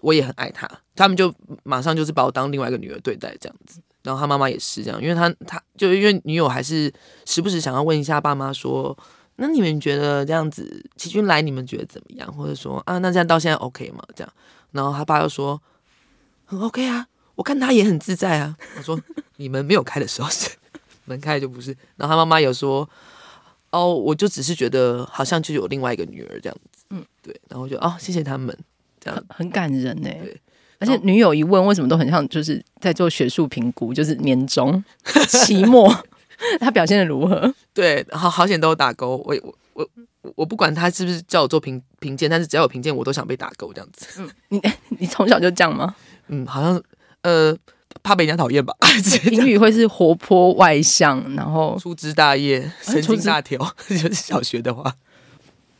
[0.00, 0.68] 我也很爱他。
[0.94, 6.92] 他们就马上就是把我当另外一个女儿对待这样子，然后他妈妈也是这样，因为他他就因为女友还是
[7.24, 8.96] 时不时想要问一下爸妈说，
[9.36, 12.30] 那你们觉得这样子齐军来，你们觉得怎么样？
[12.32, 14.04] 或者说啊，那这样到现在 OK 吗？
[14.14, 14.32] 这样，
[14.72, 15.60] 然后他爸又说
[16.44, 17.06] 很 OK 啊，
[17.42, 18.56] 我看他也很自在啊。
[18.76, 18.96] 我说
[19.38, 20.48] 你们没有开的时候是
[21.06, 22.88] 门开就不是，然后他妈妈有说。
[23.72, 28.54] 哦，我就只是觉得好像就有另外一个女儿这样子，嗯，对，然后就哦，谢谢他们，
[29.00, 30.10] 这样很，很感人呢。
[30.22, 30.38] 对，
[30.78, 34.84] 而且女友一问，为什么都很像就是在做学术评估，就是年终、
[35.26, 35.90] 期末，
[36.60, 37.54] 他表现的如何？
[37.72, 39.16] 对，好好险都有打勾。
[39.24, 39.88] 我我我
[40.34, 44.20] 我不管他是不是叫我做评评鉴，但是只要有评鉴，我都想被打勾这样子。
[44.20, 44.60] 嗯，你
[45.00, 45.96] 你从小就这样吗？
[46.28, 46.74] 嗯，好像
[47.22, 47.56] 呃。
[48.02, 48.74] 怕被人家讨厌吧？
[49.28, 53.58] 评语会是活泼外向，然后 粗枝大叶、神经大条。
[53.86, 54.92] 就是小学的话，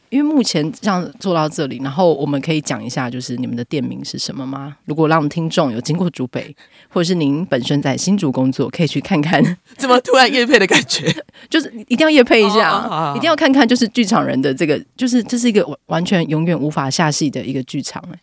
[0.09, 4.77] 因为目前这样做到这里，然后我们可以讲一下，就是你们的店名是什么吗？
[4.85, 6.55] 如果让听众有经过竹北，
[6.91, 9.43] 或者是您本身在新竹工作，可以去看看。
[9.77, 11.13] 怎么突然夜配的感觉？
[11.51, 18.19] 就是一定要夜配一下，一定要看看，就是剧场人的这个，就是这是一个完全永远无法下戏的一个剧场哎。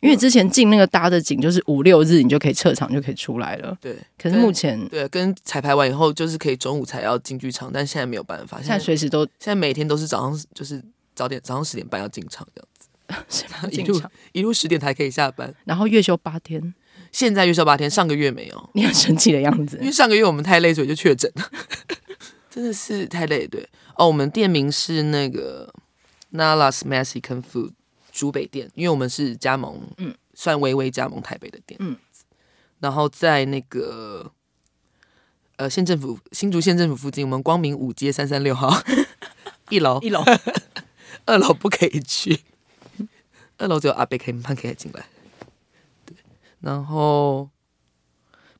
[0.00, 3.76] 因为之前进那个搭的景就是五六日，你就可以撤场就可以出来了。
[3.80, 8.58] 对，可是目前对跟彩排完以后，就是可以中午才要进剧场，但现在没有办法。
[8.58, 10.82] 现在随时都，现在每天都是早上，就是
[11.14, 14.00] 早点早上十点半要进场这样子， 一路
[14.32, 16.74] 一路十点才可以下班，然后月休八天。
[17.10, 18.70] 现在月休八天，上个月没有。
[18.74, 21.50] 你很生气的样子， 因为上个月我们太累，所以就确诊了，
[22.50, 23.46] 真的是太累。
[23.46, 25.72] 对哦，我们店名是那个
[26.34, 27.70] Nala's Mexican Food
[28.18, 30.14] 竹北店，因为我们是加盟，嗯。
[30.40, 31.96] 算微微加盟台北的店，嗯，
[32.78, 34.30] 然后在那个
[35.56, 38.70] 呃县政府新竹县政府附近，我们光明五街三三六号
[39.68, 40.22] 一楼，一楼，
[41.26, 42.38] 二楼不可以去，
[43.56, 45.06] 二楼只有阿贝可以慢可以进来。
[46.06, 46.14] 对，
[46.60, 47.50] 然后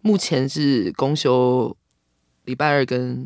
[0.00, 1.76] 目前是公休
[2.44, 3.24] 礼拜二跟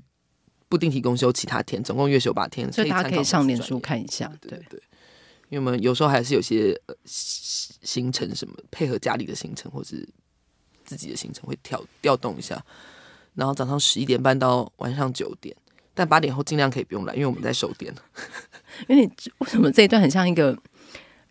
[0.68, 4.82] 不定期公休其他天，总共月休八天，所以大家可以上脸书看一下，对对，对。
[5.52, 10.08] 因为我们有时候还是有些呃行程什么配合家里的行程，或是
[10.82, 12.64] 自己的行程会调调动一下，
[13.34, 15.54] 然后早上十一点半到晚上九点，
[15.92, 17.94] 但八点后尽量可以不用来，因为我们在收店。
[18.88, 20.56] 因为你为什么这一段很像一个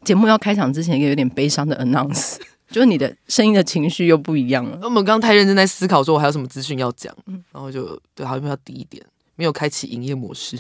[0.04, 2.38] 节目要开场之前一个有点悲伤的 announce，
[2.70, 4.78] 就是你的声音的情绪又不一样了。
[4.84, 7.12] 我们刚刚太认真在思考说我还有什么资讯要讲，
[7.52, 9.04] 然后就对，好像要低一点，
[9.36, 10.60] 没有开启营业模式，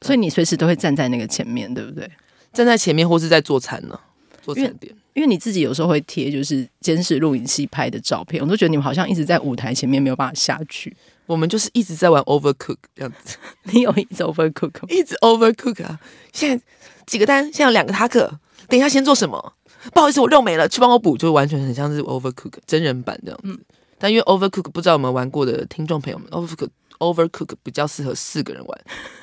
[0.00, 2.10] 所以你随时都会站在那个前面，对不对？
[2.52, 3.98] 站在前面，或是在做餐呢？
[4.42, 10.96] 做餐点，因为你自己有时候会贴就是监视录影器拍的照片，我都觉得你们好像一直在舞台前面没有办法下去。
[11.26, 13.36] 我们就是一直在玩 overcook 这样子。
[13.72, 15.98] 你有一直 overcook，一直 overcook 啊！
[16.32, 16.64] 现在
[17.06, 19.54] 几个单，现在有两个塔克，等一下先做什么？
[19.94, 23.48] 不好意思，我肉没了，去帮我补，就完全很像是 overcook 真人版这样子。
[23.48, 23.58] 嗯、
[23.98, 28.80] 但因为 overcook 不知道有没有玩过的听众朋友们，overcook overcook 比较适合四个人玩，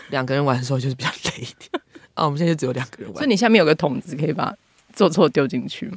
[0.09, 1.81] 两个人玩的时候就是比较累一点。
[2.19, 3.15] 啊，我们现在就只有两个人玩。
[3.15, 4.53] 所以你下面有个桶子，可以把
[4.93, 5.91] 做错丢进去。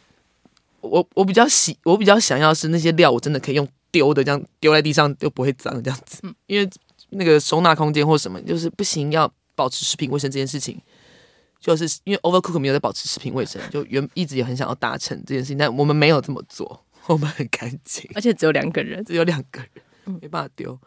[0.81, 6.21] 我我比较喜，我比较想要是那些料，我真的可以用丢的，这样丢在地上就不会脏这样子。
[6.23, 6.69] 嗯，因为
[7.11, 10.81] 那个收纳空间或什么，就是不行，要保持食品卫生这件事情，
[11.61, 20.79] 就是因为 Overcook 没有在保持食品卫生，就原一直也很想要达成这件事情，但我们没有这么做，我们很干净，而且只有两个人，只有两个人，没办法丢。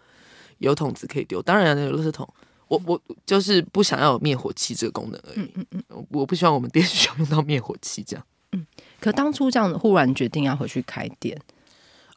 [0.60, 2.28] 有桶子可以丢，当然有垃圾桶。
[2.76, 5.40] 我我就是不想要有灭火器这个功能而已。
[5.40, 8.26] 嗯嗯嗯，我不希望我们店需要用到灭火器这样。
[8.52, 8.66] 嗯，
[9.00, 11.40] 可当初这样忽然决定要回去开店，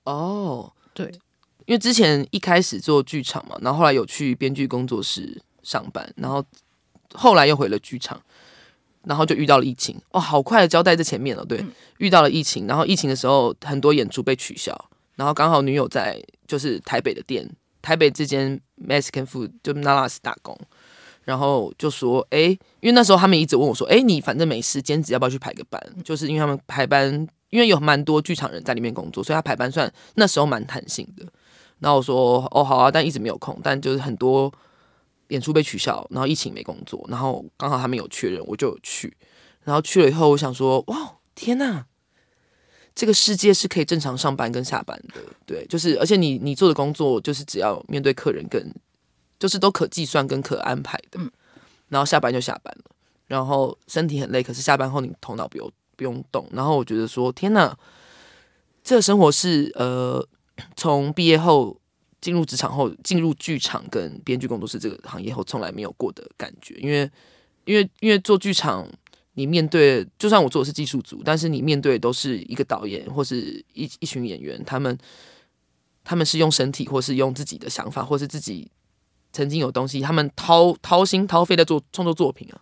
[0.05, 1.07] 哦，对，
[1.67, 6.45] 因为之前一开始做剧场嘛，然后后来有去编剧工作室上班，然后
[7.15, 8.21] 后来又回了剧场，
[9.05, 10.01] 然后就遇到了疫情。
[10.13, 11.45] 哦，好快的交代在前面了。
[11.45, 17.49] 对，嗯，遇到了疫情，然后疫情的时候很多演出被取消，然后刚好女友在就是台北的店。
[17.81, 20.59] 台北这间 Mexican food 就 Nalas 打工，
[21.25, 22.41] 然后就说，哎，
[22.81, 25.81] 因为那时候他们一直问我说，哎，你反正没事，兼职要不要去排个班？
[26.05, 31.27] 就是因为他们排班，因为有蛮多剧场人在里面工作，所以他排班算那时候蛮弹性的。
[31.81, 34.53] 然后我说，哦，好啊，但一直没有空，但就是很多
[35.29, 39.17] 演出被取消，然后疫情没工作，然后刚好他们有确认，我就有去。
[39.65, 41.87] 然后去了以后，我想说，哇，天哪！
[42.99, 48.75] 这个世界是可以正常上班跟下班的，对，就是而且你你做的工作就是只要面对客人跟
[49.39, 51.21] 就是都可计算跟可安排的，
[51.87, 52.91] 然后下班就下班了，
[53.29, 57.79] 然后身体很累，可是下班后你头脑不用不用动，然后我觉得说天哪，
[58.83, 60.27] 这个生活是呃
[60.75, 61.81] 从毕业后
[62.21, 66.75] 进入职场后，进入剧场跟编剧工作室这个行业后，从来没有过的感觉。
[66.81, 67.09] 因为，
[67.65, 68.91] 因为，因为做剧场，
[69.39, 74.99] 你面对就算我做的是技术组，但是你面对的都是一个导演或是一一群演员，他们
[76.03, 78.69] 他们是用身体，或是用自己的想法，或是自己
[79.33, 82.61] 曾经有东西，他们掏掏心掏肺在做创作作品啊。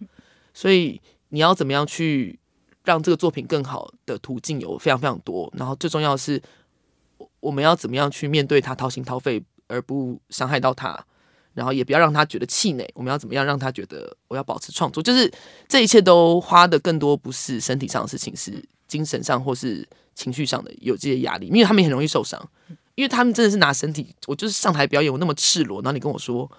[0.53, 2.39] 所以你要怎么样去
[2.85, 6.41] 让这个作品更好的途径有非常非常多，然后最重要的是。
[7.41, 11.07] 我们要怎么样去面对他掏心掏肺，而不伤害到他，
[11.57, 12.87] 然后也不要让他觉得气馁。
[12.95, 15.03] 我们要怎么样让他觉得我要保持创作？
[15.03, 15.33] 就是
[15.67, 21.47] 这一切都花的更多，不是身体上的事情，是精神上或是情绪上的有这些压力。
[21.47, 22.39] 因为他们也很容易受伤，
[22.95, 24.15] 因为他们真的是拿身体。
[24.27, 26.51] 我就是上台表演，我那么赤裸，然后你跟我说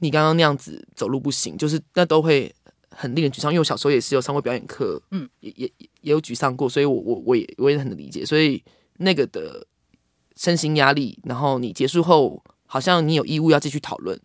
[0.00, 2.52] 你刚刚那样子走路不行，就是那都会
[2.90, 3.52] 很令人沮丧。
[3.52, 8.26] 因为我小时候也是有上过表演课，嗯，也也也有沮丧过，所以我我我也我也很能理解。
[8.26, 8.62] 所以
[8.96, 9.66] 那个的。
[10.38, 14.20] 身心压力，然后你结束后，好像你有义务要继续讨论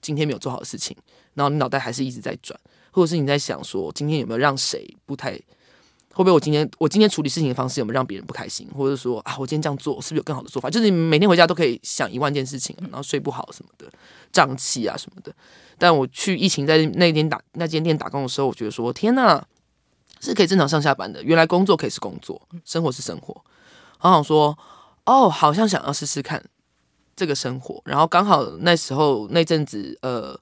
[0.00, 0.96] 今天没有做好的事情，
[1.34, 2.58] 然后你脑袋还是一直在转，
[2.90, 5.44] 或者是你在想说今天有没有让谁不太，会
[6.14, 10.70] 不会我今天我今天处理事情的方式有没有让别人不开心，或者说啊我今天这样做是不是有更好的做法？
[10.70, 13.86] 就是你每天回家都可以想一万件事情，然后睡不好什么的，
[14.32, 15.34] 胀气啊什么的。
[15.78, 19.42] 但我去疫情在那间打那间店打工的时候，我觉得说天呐，
[20.20, 21.22] 是可以正常上下班的。
[21.22, 23.44] 原来工作可以是工作，生活是生活。
[23.98, 24.56] 好想说。
[25.06, 26.40] 哦，好像想要试试看
[27.20, 30.34] 这个生活，然后刚好那时候那阵子，呃，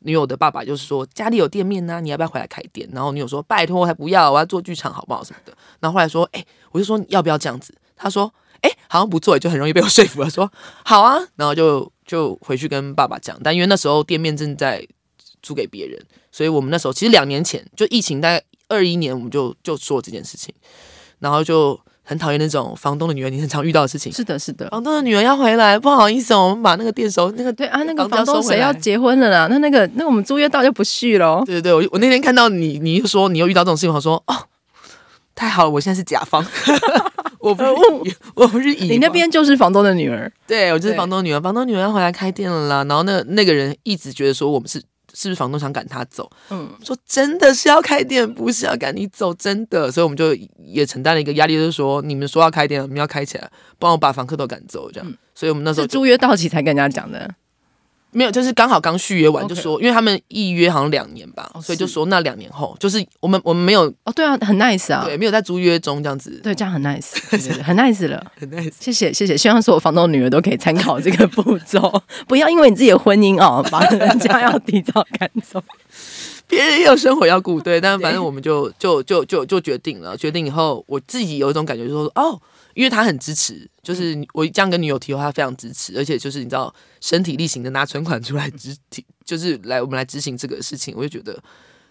[0.00, 2.86] 女友的爸爸就是说家里有店面呢、啊，你要不要回来开店？
[2.92, 5.56] 然后女友说拜托，还不要，我要做剧场好不好什么的。
[5.80, 7.74] 然后后来说，哎，我就说要不要这样子？
[7.96, 10.28] 他说，哎，好像不做，就很容易被我说服了。
[10.28, 10.52] 说
[10.84, 13.40] 好啊，然后就就回去跟爸爸讲。
[13.42, 14.86] 但因为那时候店面正在
[15.42, 15.98] 租给别人，
[16.30, 20.54] 所以我们那时候其实两年前就疫情大概二一年，我们就就说这件事情，
[21.20, 21.80] 然后就。
[22.08, 24.12] 很讨厌那种房东的女儿，你很常遇到的事情。
[24.12, 29.48] 是的，是的，房东的女儿要回来，不好意思，我们把那个店收，那个对啊，那个房东谁要结婚了啦？
[29.50, 31.42] 那那个那我们租约到就不续了。
[31.44, 34.34] 对对对，我我那天看到你，你又说你又遇到这种事情，我说哦，
[35.34, 36.46] 太好了，我现在是甲方，
[37.40, 37.70] 我不是
[38.34, 42.84] 我不是乙方，你那边就是房东的女儿，对我就是房东女儿，房东女儿要回来开店了啦。
[42.84, 44.80] 然后那那个人一直觉得说我们是。
[45.16, 46.30] 是不是房东想赶他走？
[46.50, 49.90] 嗯，说真的是要开店，不是要赶你走，真的。
[49.90, 55.08] 所以我们就也承担了一个压力，就是说你们说要开店，我们要开起来，帮我把房客都赶走，这样。
[55.08, 57.34] 嗯，所以我们那时候租约到期才跟人家讲的。
[58.16, 67.12] 没有，就是刚好刚续约完就说，因为他们预约好像两年吧，所以就说那两年后就是我们我们没有哦，对啊，很 nice 啊，对，没有在租约中这样子，对，这样很 nice，
[67.62, 75.62] 很 nice 了，很 nice，谢谢谢谢，希望所有房东女儿都可以参考这个步骤， 不要因为你自己的婚姻哦，把人家要提早赶走，
[76.46, 82.40] 别人也有生活要顾，对，但反正我们就就就就就决定了，决定以后我自己有一种感觉，就是说哦。
[82.76, 91.42] 因为他很支持，就是我这样跟女友提的话，他非常支持，而且就是你知道，身体力行的拿存款出来执提， 就是来我们来执行这个事情，我就觉得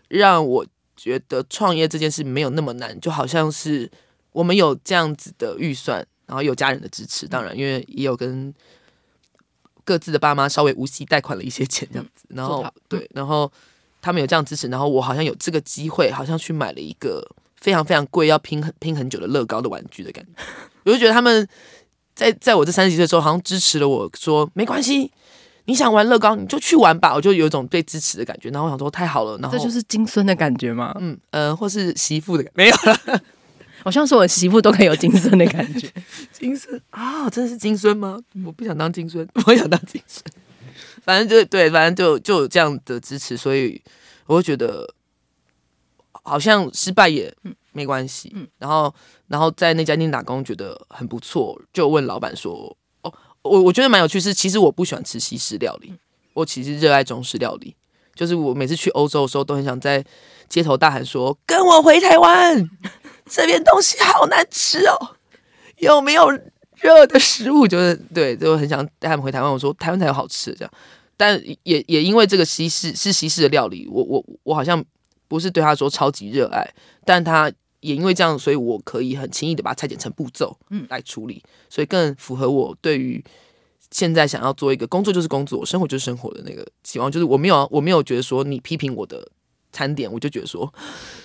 [0.10, 0.64] 让我
[0.96, 3.90] 觉得创业这件事没有那么难，就好像是
[4.32, 8.54] 我们有这样子的预算，然后有家人的支持，当然因为也有跟
[9.84, 13.52] 各自的爸妈稍微无息贷款了一些钱这样子，然后对，然后
[14.04, 17.28] 他们有这样支持，然后我好像有这个机会，好像去买了一个
[17.60, 20.32] 非常非常贵要拼很拼很久的乐高的玩具的感觉。
[20.86, 21.48] 我就觉得他们
[22.14, 25.12] 在在我这三十几岁的时候，好像支持了我说没关系，
[25.66, 27.14] 你想玩乐高你就去玩吧。
[27.14, 28.50] 我就有一种被支持的感觉。
[28.50, 30.96] 然后我想说太好了，然后这就是金孙的感觉吗？
[31.00, 33.22] 嗯呃，或是媳妇的感觉没有了。
[33.84, 35.88] 我希望说我媳妇都可以有金孙的感觉。
[36.34, 38.20] 金孙啊，真的是金孙吗？
[38.46, 40.24] 我不想当金孙， 我想当金孙。
[41.04, 43.80] 反正就对，反正就就有这样的支持，所以
[44.26, 44.92] 我会觉得
[46.26, 47.34] 好像失败也。
[47.76, 48.96] 没关系，然后，
[49.28, 55.94] 然后在那家店打工觉得很不错，就问老板说：“哦，我我觉得蛮有趣，是其实我不喜欢吃西式料理，
[56.34, 57.76] 我其实热爱中式料理。
[58.14, 60.02] 就是我每次去欧洲的时候，都很想在
[60.48, 62.70] 街头大喊说：‘跟我回台湾，
[63.30, 65.18] 这边东西好难吃哦，
[65.80, 66.32] 有没有
[66.78, 69.52] 热的食物？’就是对，就很想带他们回台湾。
[69.52, 70.72] 我说台湾才有好吃的这样，
[71.18, 74.82] 但也也因为这个西式是西式的料理，我我我好像
[75.28, 76.74] 不是对他说超级热爱，
[77.06, 77.52] 但他。
[77.82, 83.24] 也因为这样，所以我可以很轻易的把它拆解成步骤，嗯，来处理，所以更符合我对于
[83.92, 87.12] 现在想要做一个工作就是工作，生活就是生活的那个期望。
[87.12, 89.28] 就是我没有，我没有觉得说你批评我的
[89.72, 90.74] 餐点，我就觉得说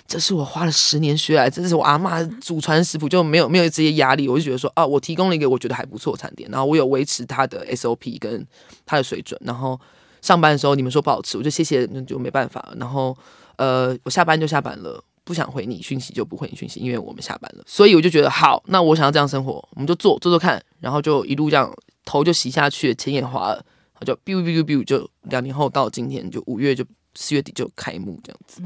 [0.05, 4.29] 这是我花了十年学来，这是我阿嬷祖传食谱，就没有没有这些压力。
[4.29, 8.45] 我就觉得说啊，我提供了一个我觉得还不错的餐点，然后我有维持它的 SOP 跟
[8.85, 9.41] 它的水准。
[9.43, 9.79] 然后
[10.21, 12.71] 上班的时候你们说不好吃，我就谢谢，那就没办法。
[12.77, 13.17] 然后
[13.57, 15.03] 呃，我下班就下班了。
[15.23, 21.71] 不想回你讯息就不回你讯息，因为我们下班了，所以我就觉得好，那我想要这样生活，我们就做做做看，然后就一路这样
[22.03, 23.63] 头就洗下去，钱也花了，
[24.03, 26.83] 就 biu biu biu 就两年后到今天就五月就
[27.13, 28.63] 四月底就开幕这样子。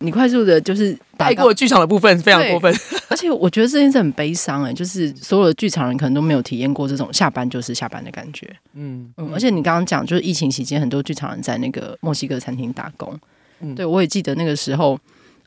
[0.00, 2.74] 你快速的就是带过剧场的部分非常过分，
[3.08, 8.54] 而且我觉得这件事很悲伤哎，就是所有的剧场人可能都没有体验过这种下班就是下班的感觉。
[8.74, 13.16] 嗯嗯，而且你刚刚讲就是疫情期间很多剧场人在那个墨西哥餐厅打工，
[13.60, 14.98] 嗯，对我也记得那个时候，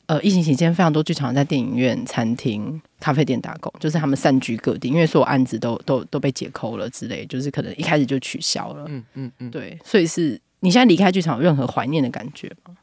[0.06, 8.86] 呃，疫情期间非常多剧场在电影院、餐厅、咖啡店打工，就是他们散居各地，因为所有案子都都都被解扣了之类，就是可能一开始就取消了。
[8.88, 12.76] 嗯嗯嗯，对，所以是你现在离开剧场有任何怀念的感觉吗？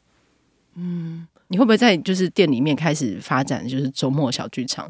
[0.75, 1.27] 嗯。
[1.49, 4.85] 你会不会在就是店里面开始发展，就是周末小剧场，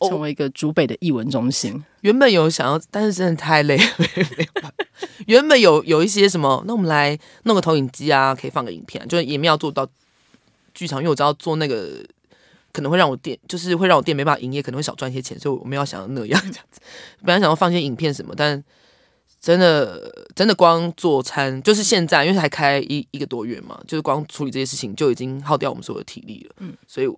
[0.00, 1.84] 成为一个竹北的艺文中心？
[2.00, 4.72] 原本有想要，但是真的太累了，没办法。
[5.26, 9.88] 原本有有一些什么，那我们来弄个投影机啊，可以放个影片啊，就是也没有做到
[10.72, 12.04] 剧场，因为我知道做那个
[12.72, 16.80] 可能会让我店，就是会让我店没办法营业，可能会少赚一些钱，所以我没有想要那样这样子。
[17.24, 18.62] 本来想要放些影片什么，但。
[19.40, 26.54] 真的，真的光做餐就是现在，因为才开一一个多月嘛，就是光处理这些事情就已经耗掉我们所有的体力了。
[26.60, 27.08] 嗯，所以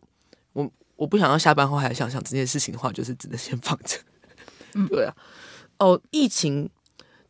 [0.96, 3.98] 我我不想要下班后还想想这件事情的话，就是只能先放着。
[4.74, 5.14] 嗯，对啊。
[5.78, 6.68] 哦，疫情，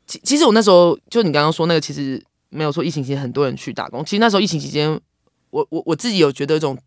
[0.06, 4.04] 其其实我那时候就你刚刚说那个，其实没有说疫情期间很多人去打工。
[4.04, 5.00] 其实那时候疫情期间，
[5.50, 6.78] 我我我自己有觉得一种。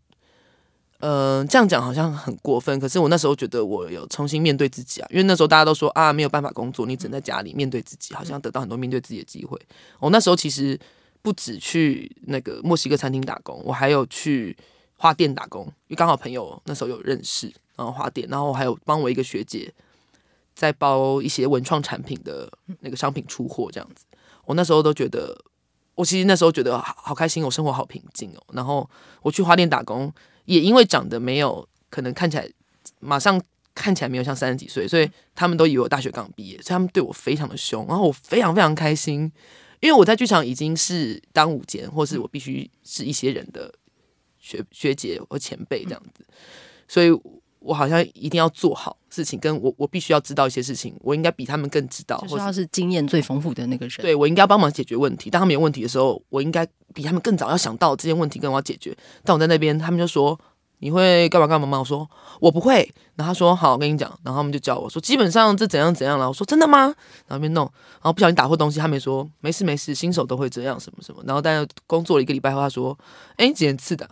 [1.02, 9.58] 嗯、呃，这样讲好像很过分，可是我那时候觉得我有重新面对自己啊，因为那时候大家都说啊，没有办法工作，你只能在家里面对自己，好像得到很多面对自己的机会。
[9.98, 10.78] 我那时候其实
[11.22, 14.54] 不止去那个墨西哥餐厅打工，我还有去
[15.00, 19.72] 花店打工，因为刚好朋友那时候有认识，然后花店，然后还有帮我一个学姐
[20.54, 24.04] 在包一些文创产品的那个商品出货，这样子。
[24.44, 25.34] 我那时候都觉得，
[25.94, 28.42] 我其实那时候觉得好，好开心，我生活好平静哦。
[28.52, 28.86] 然后
[29.22, 30.12] 我去花店打工。
[30.44, 32.46] 也因为长得没有，可能看起来
[32.98, 33.40] 马上
[33.74, 37.86] 看起来没有像三十几岁，所以他们都以为我大学刚毕业，所以他们对我非常的凶。
[37.86, 39.32] 然后我非常非常开心，
[39.78, 43.72] 因为我在剧场已经是当舞监，或是我必须是一些人的
[44.40, 46.24] 学学姐或前辈这样子，
[46.88, 47.10] 所以
[47.60, 53.96] 我好像一定要做好事情，跟我我必须要知道一些事情，我应该比他们更知道，或者是经验最丰富的那个人。
[54.00, 56.66] 对，我应该要帮忙解决问题，当他们有问题的时候，我应该。
[56.92, 58.92] 比他们更早要想到这些问题，跟我要解决。
[59.22, 60.36] 但我在那边，他们就说
[60.80, 62.08] ：“你会干嘛干嘛吗？”我说
[62.40, 66.78] ：“我不会。”然后他说：“好，我跟你讲。”然后他们就教我说：“基本上这怎样怎样了。”我说：“真的吗？”
[67.28, 68.80] 然后那边弄，然后不小心打破东西。
[68.80, 72.98] 他们说：“没事没事，新手都会这样，什么什么。”然后但是工作了一个礼拜后，他说
[73.36, 74.08] ：“哎，你几年次的？”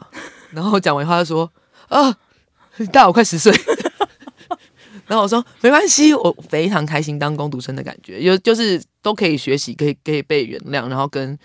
[0.53, 1.51] 然后讲完话，他说
[1.89, 2.15] ：“啊，
[2.93, 3.53] 大我快十岁。
[5.09, 11.39] ”然后我说：“没关系，我非常开心当工读生的感觉，就就是都可以学习，可以可以被原谅，然后跟。”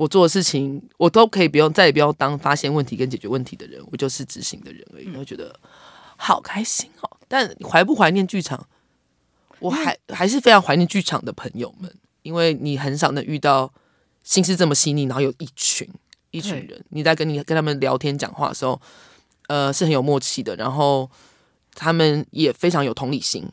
[0.00, 5.14] 我做的事情，我都可以不用，再也不要当发现问题跟解决问题的人，我就是执行的人而已。
[5.14, 5.54] 我觉得
[6.16, 7.18] 好开心哦！
[7.28, 8.66] 但怀不怀念剧场？
[9.58, 13.70] 我还还是非常怀念剧场的朋友们，因为你很少能遇到
[14.22, 15.86] 心思这么细腻，然后有一群
[16.30, 18.80] 一群人你在跟你跟他们聊天讲话的时候，
[19.48, 21.10] 呃，是很有默契的，然后
[21.74, 23.46] 他们也非常有同理心。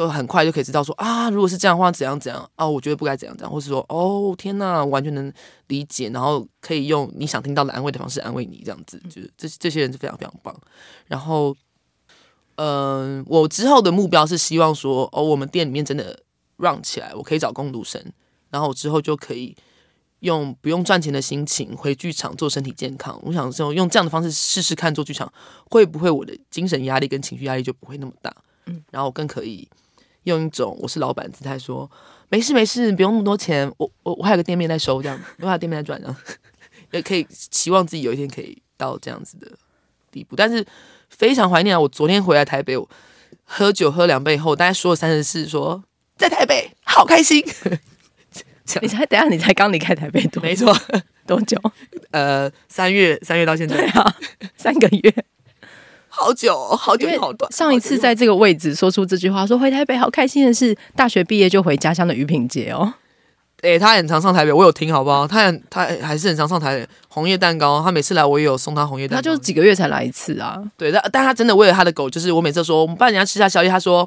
[0.00, 2.66] 就很快就可以知道说啊，如果是这样的话，怎样怎样啊？
[2.66, 5.30] 我觉得不该怎样怎样，或是说哦天呐，完全能
[5.66, 10.58] 理解，然后可以用你想听到的安慰的方式安慰你，这样子，就是这这些人是非常非常棒。
[11.06, 11.54] 然后，
[12.54, 16.18] 嗯、呃，我之后的目标是希望说，哦，我们店里面真的
[16.56, 18.02] run 起来，我可以找工读生，
[18.48, 19.54] 然后我之后就可以
[20.20, 23.20] 用不用赚钱的心情回剧场做身体健康。
[23.22, 25.30] 我想说，用这样的方式试试看做剧场
[25.70, 28.34] 会不会我的精神压力跟情绪压力就不会那么大。
[28.64, 29.68] 嗯，然后我更可以。
[30.24, 31.90] 用一种我是老板姿态说，
[32.28, 36.16] 没事没事，不用那么多钱，我我我还有个店面在收，这样，我还有店面在转，这 样
[36.92, 39.50] 也可以期望自己有一天可以到这样子的
[40.10, 40.36] 地步。
[40.36, 40.66] 但是
[41.08, 41.80] 非常怀念啊！
[41.80, 42.88] 我昨天回来台北，我
[43.44, 45.82] 喝酒喝两杯后，大概说了三十四，说
[46.16, 47.44] 在台北好开心。
[48.80, 50.40] 你才等下，你才刚离开台北多？
[50.40, 50.72] 没错，
[51.26, 51.56] 多久？
[52.12, 54.16] 呃，三月三月到现在，对啊，
[54.56, 55.24] 三个月。
[56.20, 57.50] 好久，好久，好短。
[57.50, 62.92] 上一次在这个位置说出这句话，说回台北好开心的是大学毕业就回家乡的于品杰哦。
[63.62, 65.26] 哎、欸，他很常上台北，我有听，好不好？
[65.26, 66.86] 他很他还是很常上台北。
[67.08, 69.22] 红叶蛋糕，他每次来我也有送他红叶蛋糕。
[69.22, 70.62] 他就几个月才来一次啊。
[70.76, 73.98] 对，但但他真的为了他的狗，就是我每次说我们帮人家吃下宵夜，他说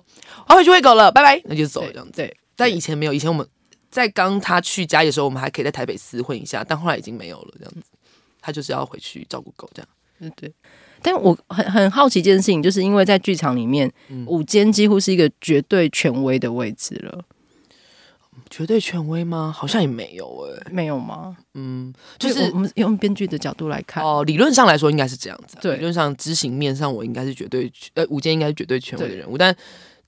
[0.47, 2.11] 我要回去喂狗了，拜拜，那就走了这样子。
[2.15, 3.47] 对，但以前没有，以前我们
[3.89, 7.81] 在刚他去家里的时候，我们还可以在台北厮混一下，但后来已经没有了这样子。
[8.41, 9.87] 他就是要回去照顾狗这样。
[10.19, 10.51] 嗯，对。
[11.03, 13.91] 但我很很好奇一件事情，就是因为在剧场里面，
[14.25, 17.23] 舞间几乎是一个绝对权威的位置了。
[18.49, 19.51] 绝对权威吗？
[19.55, 21.35] 好像也没有诶、欸，没有吗？
[21.55, 25.57] 嗯，就是我们用编剧的角度来看，哦，理论上来说应该是这样子。
[25.59, 29.55] 对，理论上执行面上，我应该是绝对呃，舞间应该是绝对权威的人物，但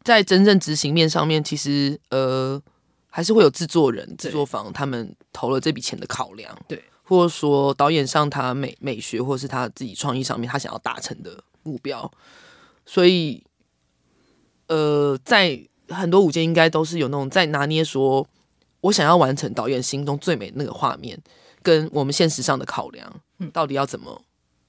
[0.03, 2.61] 在真正执行面上面，其实呃，
[3.09, 12.11] 还是会有制作人、制作方他们投了这笔钱的考量，对，或者说导演上他美美学或是他自己创意上面他想要达成的目标，
[12.85, 13.43] 所以，
[14.67, 15.57] 呃，在
[15.89, 18.27] 很多舞间应该都是有那种在拿捏，说
[18.81, 21.17] 我想要完成导演心中最美的那个画面，
[21.61, 23.21] 跟我们现实上的考量，
[23.53, 24.21] 到底要怎么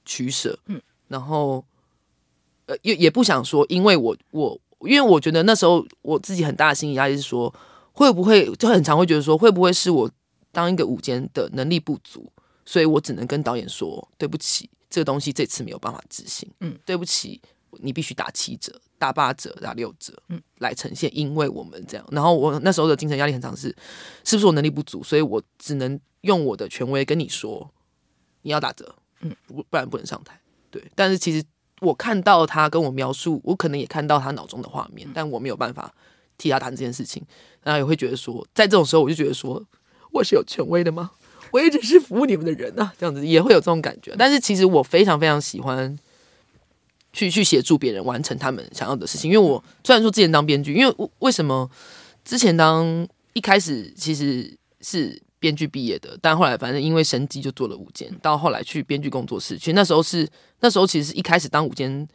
[0.05, 1.64] 取舍，嗯，然后，
[2.66, 4.61] 呃，也也不想说，因为我我。
[4.80, 7.53] 因为我觉得那时候我自己很大的心理压力是说，
[7.93, 10.09] 会不会就很常会觉得说，会不会是我
[10.57, 12.32] 当一个舞间的能力不足，
[12.64, 16.50] 所以我只能跟导演说对不起，这个东西这次没有办法执行。
[16.61, 17.38] 嗯，对不起，
[17.72, 22.07] 你必须打七折、打八折、打六折，嗯，来呈现，因为我们这样。
[22.11, 23.68] 然后我那时候的精神压力很强，是
[24.24, 27.70] 是不是我能力不足，所以我只能用我的权威跟你说，
[28.40, 30.40] 你要打折，嗯，不不然不能上台。
[30.70, 31.44] 对，但是其实。
[31.82, 35.94] 我看到他跟我描述，我可能也看到他脑中的画面，但我没有办法
[36.38, 37.22] 替他谈这件事情。
[37.62, 39.62] 然后也会觉得说，在这种时候，我就觉得说，
[40.17, 41.12] 我是有权威的吗？
[41.53, 44.14] 我也只是服务你们的人啊，这样子也会有这种感觉。
[44.19, 45.97] 但是其实我非常非常喜欢
[47.12, 51.71] 去去协助别人完成他们想要的事情，因为我虽然说之前当编剧，因为为什么
[52.25, 55.23] 之前当一开始其实是。
[55.39, 59.57] 编剧毕业的，但后来反正因为神机就做了舞间，到后来去编剧工作室。
[59.59, 60.27] 其实那时候是
[60.61, 62.09] 那时候，其实是一开始当舞间，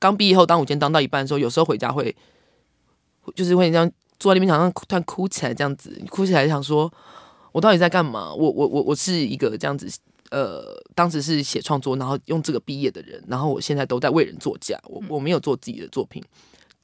[0.00, 2.14] 刚毕业后当舞间当到一半的时候，有时候回家会
[3.36, 6.92] 就是会这样坐在那边，想突然哭起来，这样子哭起来想说，
[7.56, 8.34] 我到底在干嘛？
[8.34, 9.90] 我我我我是一个这样子，
[10.30, 10.62] 呃，
[10.94, 16.22] 当时是写创作，然后用这个毕业的人，然后我现在都在为人作嫁，我我没有做自己的作品。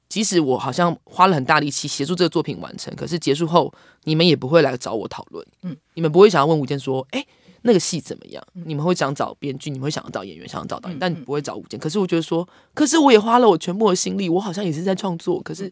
[0.09, 3.71] 即使我好像花了很大力气协助这个作品完成，可是结束后
[4.05, 7.29] 你们也不会来找我讨论，嗯，你们不会想要问吴健说，哎、欸，
[7.61, 8.43] 那个戏怎么样？
[8.55, 11.79] 你们会想找编剧，你们会想要找演员，想要找导演，但你不会找吴健。
[11.79, 15.71] 可是我觉得说，可是我也花了我全部的心力，我好像也是在创作，可是，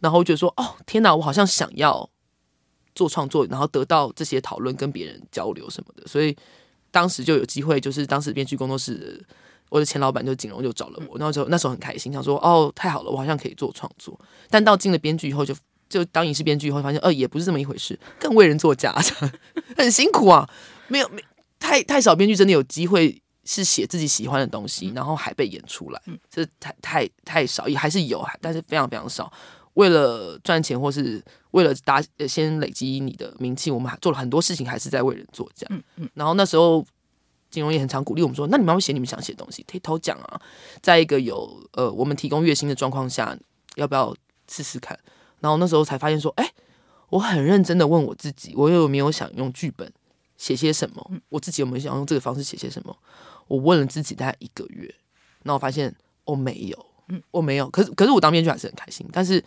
[0.00, 2.10] 然后我觉得说，哦，天哪，我好像想要
[2.94, 6.36] 做创作，然后得到这些讨论，跟别人交流什么的，所以
[6.90, 9.24] 当时就有机会，就是当时编剧工作室。
[9.70, 14.16] 我的前老板就景荣就找了我，然后就那时候很开心，想说哦，太好了，我好像可以做创作。
[14.48, 18.94] 但到进了编剧以后就，就就当影视编剧以后，发现呃也不是这么一回事，更为人作嫁，
[19.76, 20.48] 很辛苦啊。
[20.86, 21.20] 没有没
[21.58, 29.32] 太太少编剧真的有机会是写自己喜欢的东西，然后还被演出来，这太太太少，也还是有，但是非常非常少。
[29.72, 31.20] 为了赚钱或是
[31.54, 35.66] 为了达先累积你的名气，我们还做了很多事情，还是在为人作嫁。
[36.12, 36.84] 然后那时候。
[37.50, 40.40] 金融也很常鼓励我们说：“那你们要写你们想写的东西，可以投奖啊。”
[40.82, 43.38] 在一个有呃我们提供月薪的状况下，
[43.76, 44.12] 要不要
[44.50, 44.98] 试试看？
[45.38, 46.52] 然后那时候才发现说：“哎、欸，
[47.10, 49.88] 我很认真的问我自己，我有没有想用剧本
[50.36, 51.12] 写些什么？
[51.28, 52.96] 我自己有没有想用这个方式写些什么？”
[53.46, 54.92] 我问了自己大概一个月，
[55.44, 55.94] 然后我发现
[56.24, 56.86] 我没有，
[57.30, 57.70] 我没有。
[57.70, 59.40] 可是可是我当编剧还是很开心，但是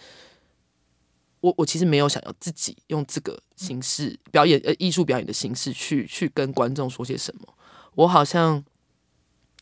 [1.48, 7.48] 我我其实没有想要自己用这个形式表演呃艺术表演的形式去去跟观众说些什么。
[7.95, 8.62] 我好像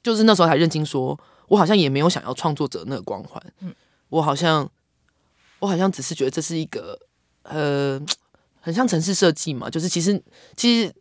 [0.01, 3.39] 就是那时候还认清，说我好像也没有想要创作者那个光环。
[3.59, 3.71] 嗯，
[4.09, 4.67] 我好像
[5.59, 6.97] 我好像只是觉得这是一个
[7.43, 8.01] 呃，
[8.59, 10.19] 很像城市设计嘛，就是其实
[10.55, 10.91] 其实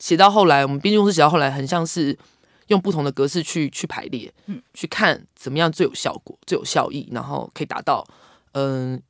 [0.00, 2.18] 写到后来，我们编剧公司写到后来，很像是
[2.66, 8.04] 用不同的格式去去排列，嗯，去看怎么样最有效果、最有效益，然后可以达到
[8.52, 8.94] 嗯。
[8.96, 9.02] 呃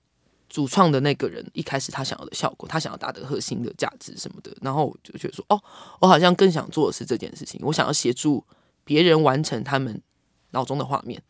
[0.52, 5.58] 主创的那个人一开始他想要的效果，他想要达的核心的价值什么的，然后我就觉得说，哦，
[5.98, 8.44] 我好像更想做的是这件事情，我想要协助
[8.84, 9.98] 别人完成他们
[10.50, 11.22] 脑中的画面，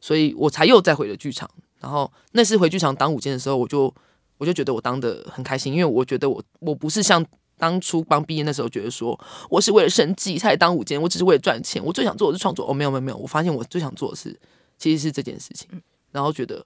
[0.00, 1.50] 所以我才又再回了剧场。
[1.80, 3.94] 然后那次回剧场当舞监的时候，我就
[4.38, 7.22] 我就觉得我当得很开心，因为我觉得我我不是像
[7.58, 9.20] 当初刚毕业那时候觉得说
[9.50, 12.66] 我是为了生计才当舞监，我只是为了赚钱，我最想做的是创作。
[12.70, 14.34] 哦，没有没有没有，我发现我最想做的是
[14.78, 15.68] 其实是这件事情，
[16.10, 16.64] 然后觉得。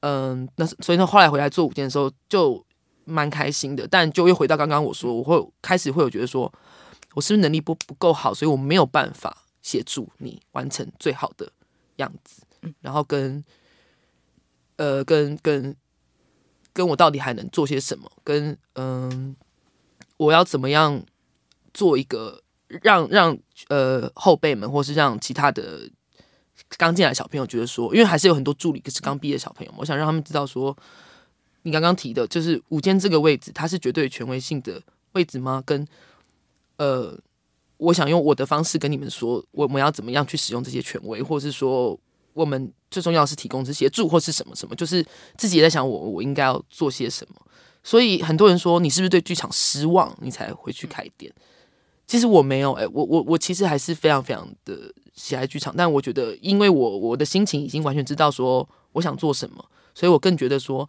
[0.00, 2.64] 嗯，那所以呢，后来回来做舞监的时候就
[3.04, 6.50] 蛮开心的，但就又回到刚刚我说，我会开始会有觉得说，
[7.14, 11.52] 我是不是能力不不够好，所以我没有办法协助你完成最好的
[11.96, 12.42] 样子，
[12.80, 13.44] 然后跟
[14.76, 15.76] 呃跟跟
[16.72, 19.36] 跟我到底还能做些什么，跟嗯，
[20.16, 21.02] 我要怎么样
[21.74, 23.36] 做一个让让
[23.68, 25.90] 呃后辈们或是让其他的。
[26.76, 30.76] 刚进来小朋友觉得说，因为还是有很多助理，可是刚毕业的小朋友，我想让他们知道说，
[31.62, 34.80] 你刚刚提的就是舞间这个位置，它是绝对权威性的
[35.12, 35.62] 位置吗？
[35.66, 35.86] 跟
[36.76, 37.18] 呃，
[37.76, 41.98] 我想用我的方式跟你们说，我们要怎么样去使用这些权威，或者是说，
[42.32, 45.04] 我们最重要是提供这些助或是什么什么，就是
[45.36, 47.34] 自己也在想我我应该要做些什么。
[47.82, 51.32] 所以很多人说，你是不是对剧场失望，你才回去开店？
[52.10, 54.92] 其实我没有，哎，我我我其实还是非常非常的。
[55.12, 59.62] 喜爱剧场，但我觉得，因为我我的心情已经完全知道说我想做什么，
[59.94, 60.88] 所以我更觉得说，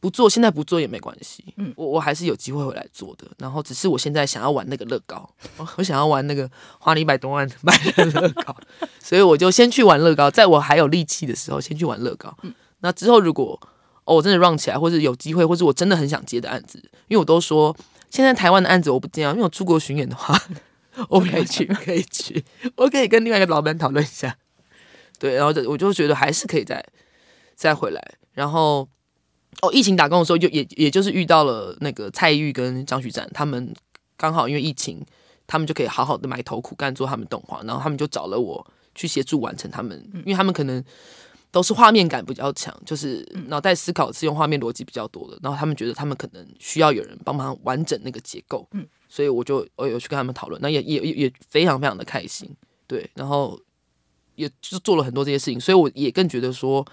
[0.00, 1.44] 不做，现在不做也没关系。
[1.58, 3.26] 嗯，我我还是有机会回来做的。
[3.36, 5.28] 然后只是我现在想要玩那个乐高，
[5.76, 8.56] 我想要玩那个花了一百多万买的乐高，
[9.04, 12.34] 所以我就先去玩乐高，在我还有力气的时候，先去玩乐高。
[12.44, 13.60] 嗯，那之后如果
[14.04, 16.78] 哦我真的 run 起来，或者有机会，或者我真的很想接的案子，
[17.08, 17.76] 因为我都说
[18.10, 20.40] 现在台湾的案子我不接啊，因为我出国巡演的话，
[21.08, 22.44] 我可以去， 可以去，
[22.76, 24.36] 我可以跟另外一个老板讨论一下。
[25.18, 26.84] 对，然后我就觉得还是可以再
[27.54, 28.02] 再回来，
[28.32, 28.88] 然后。
[29.60, 33.74] 哦，疫情打工的时候就也也就是遇到了那个蔡玉跟张旭展，他们
[34.16, 35.04] 刚好因为疫情，
[35.48, 40.84] 他们就可以好好的埋头苦干做他们动画，然后他们就找了我去协助完成他们，因为他们可能
[41.58, 52.48] 都是画面感比较强，就是脑袋思考是用画面逻辑比较多的，然后他们觉得他们可能需要有人帮忙完整那个结构，嗯，所以我就我有去跟他们讨论，那也也也非常非常的开心，
[52.86, 53.60] 对，然后
[54.36, 56.86] 也就做了很多这些事情，所以我也更觉得说，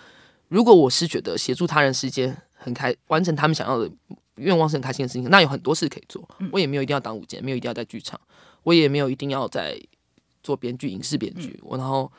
[0.47, 2.35] 如果我是觉得协助他人是一件。
[2.57, 3.87] 很开完成他们想要的
[4.37, 6.27] 愿望是很开心的事情，那有很多事可以做。
[6.51, 8.19] 我也没有一定要当舞监，没有一定要在剧场，
[8.63, 9.79] 我也没有一定要在
[10.41, 11.59] 做编剧、影视编剧。
[11.61, 12.11] 我然后，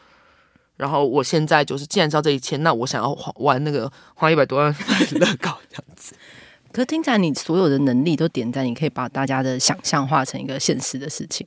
[0.76, 4.74] 然后我现在就是，既然知道这一切，那我想要玩那个花一百多万
[5.12, 6.14] 乐高这样子。
[6.72, 11.46] 可是听起来，你所有的能力都点在你可以把大家的想象化成一个现实的事情。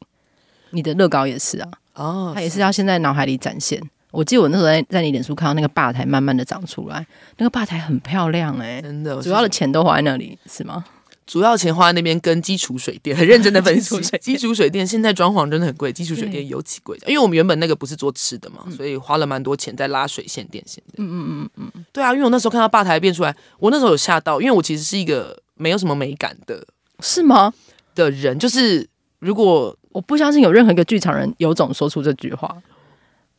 [0.71, 3.79] 你的乐高也是啊，哦，它也是要先在脑海里展现。
[4.11, 7.05] 我记得我那时候在在你脸书看到那个吧台慢慢的长出来，
[7.37, 10.83] 那个吧台很漂亮哎、欸，真的，主要的钱都花在那里是吗？
[11.29, 20.95] 主要钱花在那边跟基础水电 很认真的分析， 基础水电现在装潢真的很贵，基础水电尤其贵，因为我们原本那个不是做吃的嘛，所以花了蛮多钱在拉水线电线的。
[20.97, 26.65] 嗯嗯嗯嗯，对啊，因为我那时候看到吧台变出来，我那时候有吓到，因为我其实是一个没有什么美感的，
[26.99, 27.53] 是吗？
[27.93, 32.57] 的人，就是如果我不相信有任何一个剧场人有种说出这句话。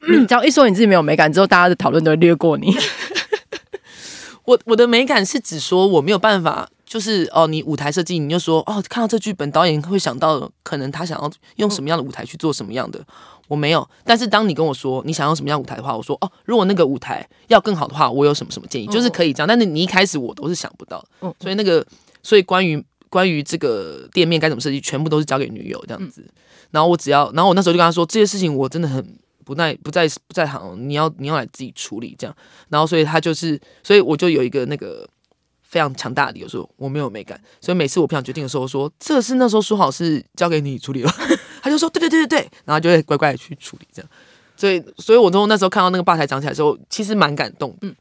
[0.09, 2.75] 你只要一说你自己没有美感之后，大家的讨论都会略过你。
[4.47, 13.01] 我我的美感是指说我没有办法，就是哦，你舞台设计，你就说哦，看到这剧本，导演会想到可能他想要用什么样的舞台去做什么样的，
[13.47, 13.89] 我没有。
[14.03, 19.47] 但是当你跟我说你想要什么样的舞台的话，我说哦，如果那个舞台要更好的话，我有什么什么建议，就是可以这样。
[19.47, 21.05] 但是你一开始我都是想不到，
[21.39, 21.87] 所以那个，
[22.25, 26.29] 所以关于关于这个店面该怎么设计，全部都是交给女友这样子。
[26.73, 29.17] 然后我只要，然后我那时候就跟他说这些事情，我真的很。
[29.43, 32.37] 不在不在不在行，你要你要来自己处理这样，
[32.69, 35.05] 然后所以他就是，所以我就有一个那个
[35.71, 41.11] 非常强大的理由说我没有美感，所以每次我不想决定的时候说这个是那时候说好是交给你处理了，
[41.63, 42.41] 他就说对对对对。
[42.41, 44.11] 对，然后就会乖乖的去处理这样，
[44.57, 47.95] 所以所以我从那时候看到那个吧台长起来的时候，其实蛮感动，嗯，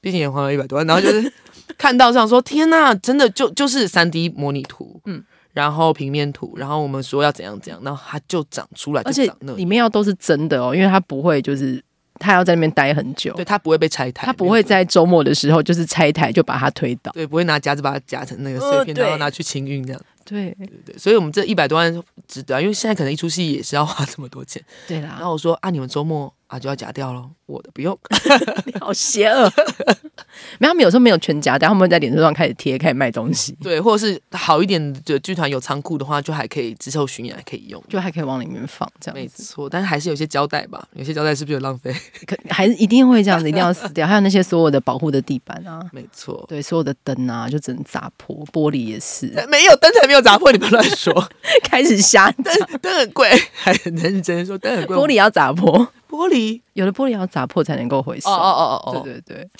[0.00, 1.32] 毕竟也花了一百多万，然后就是
[1.76, 5.24] 看到这样说天呐，真的就就是三 D 模拟图，嗯。
[5.54, 11.82] 然后平面图，然后我们说要怎样怎样，然后它就长出来，而且里面要都是真的哦，因为它不会就是
[12.18, 20.54] 它要在那边待很久，对，他不会被拆台，他不会在周末的时候就是拆台就把它推倒，对，不会拿夹子把它夹成那个碎片，然后拿去清运这样，对。
[20.58, 25.16] 对对，所以我们这一百多万值得啊，因为现在可能一出戏也是要花这么多钱，对啦。
[25.18, 27.96] 然后我说啊，你们周末啊就要夹掉了，我的不用，
[28.66, 29.50] 你好邪恶。
[30.58, 33.56] 没有，他们有时候没有全夹，掉他们会在脸书上开始贴，开始卖东西。
[33.62, 39.14] 对，或者是好一点的剧团有仓库的话，就还可以之后巡演还可以用，就还可以往里面放这样。
[39.14, 41.94] 没错，但是还是有些胶带吧，有些胶带是不是有浪费？
[42.26, 44.06] 可还是一定会这样子，一定要撕掉。
[44.06, 49.26] 还有那些所有的保护的地板啊，没错，对，所有的灯啊，就只能砸破，玻璃也是。
[49.48, 51.28] 没有灯才没有砸破，你不要乱说。
[51.64, 58.30] 开始瞎灯，灯很贵，还很认真说灯很贵，玻璃要砸破，玻璃有的玻璃要砸破才能够回收。
[58.30, 59.50] 哦哦哦哦，对对对。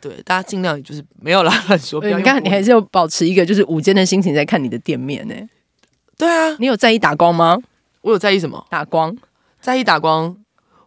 [0.00, 2.02] 对，大家尽量就是没有啦， 乱说。
[2.02, 5.34] 你看，你还是要保持一个就是午间的心情在看你的店面呢。
[6.16, 7.58] 对啊，你有在意打光吗？
[8.00, 8.66] 我有在意什么？
[8.70, 9.14] 打光，
[9.60, 10.34] 在意打光。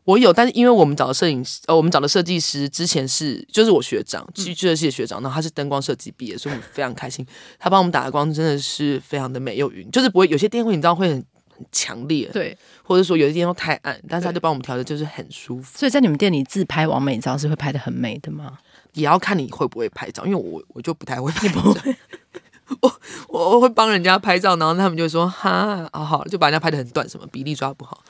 [0.05, 7.23] 我有，但是因为我们找的摄影师，呃，我们找的设计师之前是就是我学长，剧剧设系的学长，然后他是灯光设计毕业，所以我们非常开心。
[7.59, 11.23] 他帮我们打的光真的是非常的美又匀，就是不会有些店会你知道会很
[11.55, 15.77] 很强烈，对，或者说有些地方太暗，但是他就帮我们调的就是很舒服。
[15.77, 18.59] 所以在你们店里自拍完美照是会拍的很美的吗？
[18.93, 21.61] 也要看你会不会拍照，因为我我就不太会拍照，
[22.81, 28.03] 我我我会帮人家拍照，然后他们就说哈，好好，就把人家拍的很短，什么比例抓不好。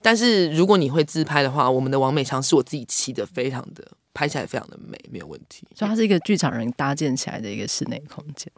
[0.00, 5.66] 但是如果你会自拍的话，我们的王美强是我自己漆的，非常的拍起来非常的美，没有问题。
[5.74, 8.50] 所以它是一个剧场人搭建起来的一个室内空间，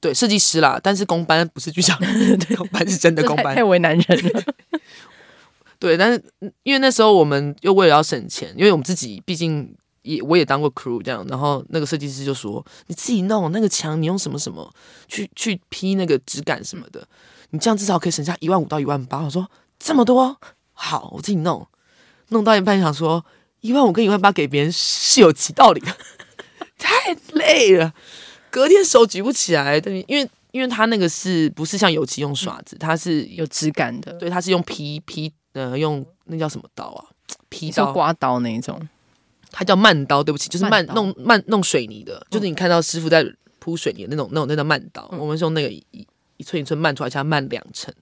[0.00, 4.42] 对，设计师啦，但是公班不是剧场人， 对，工班是真的公班，太为难人了。
[5.78, 6.22] 对，但是
[6.62, 9.76] 因为那时候我们又为了要省钱，因为我们自己毕竟。
[10.02, 14.74] 也我也当过 crew 这样，然后那个设计师就说：“你自己弄那个墙，你用什么什么
[15.08, 17.06] 去去批那个质感什么的，
[17.50, 19.46] 你这样至少可以省下一万五到一万八。”我说
[19.78, 20.40] ：“这么多，
[20.72, 21.68] 好，我自己弄。”
[22.28, 23.22] 弄到一半想说
[23.60, 25.94] ：“一万五跟一万八给别人是有其道理的，
[26.78, 27.92] 太累了。”
[28.50, 37.04] 隔天手举不起来，对，因为因为它那个是不是像油漆用刷子，它是有质感的，对，它是用皮皮呃用那叫什么刀啊？
[37.48, 37.92] 皮刀。
[37.92, 38.80] 刮刀那一种，
[39.50, 43.24] 它叫慢刀，对不起，就是慢，慢弄慢弄水泥的，就是你看到师傅在
[43.58, 45.84] 铺水泥的那种那种那叫慢刀，嗯、我们是用那个一
[46.36, 47.94] 一寸一寸慢出来，加慢两成，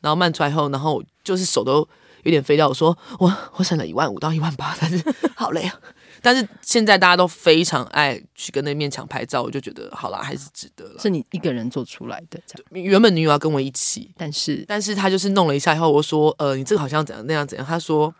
[0.00, 1.86] 然后慢出来后，然后就是手都
[2.24, 5.02] 有点飞掉，我说我我省了一万五到一万八，但是
[5.36, 5.78] 好累啊。
[6.26, 10.98] 但是现在大家都非常爱去跟那面墙拍照，我就觉得好啦，还是值得了。
[10.98, 12.40] 是你一个人做出来的？
[12.72, 17.64] 原本女友要跟我一起，但是但是他就是弄了一下以后，我说呃，你这个好像怎样那样怎样？
[17.64, 18.12] 他说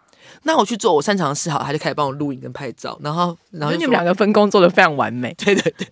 [0.44, 5.34] 那我去做我擅长的事好，他就开始帮我录影跟拍照，然后然后你们两个分工做的非常完美。
[5.44, 5.84] 对对对，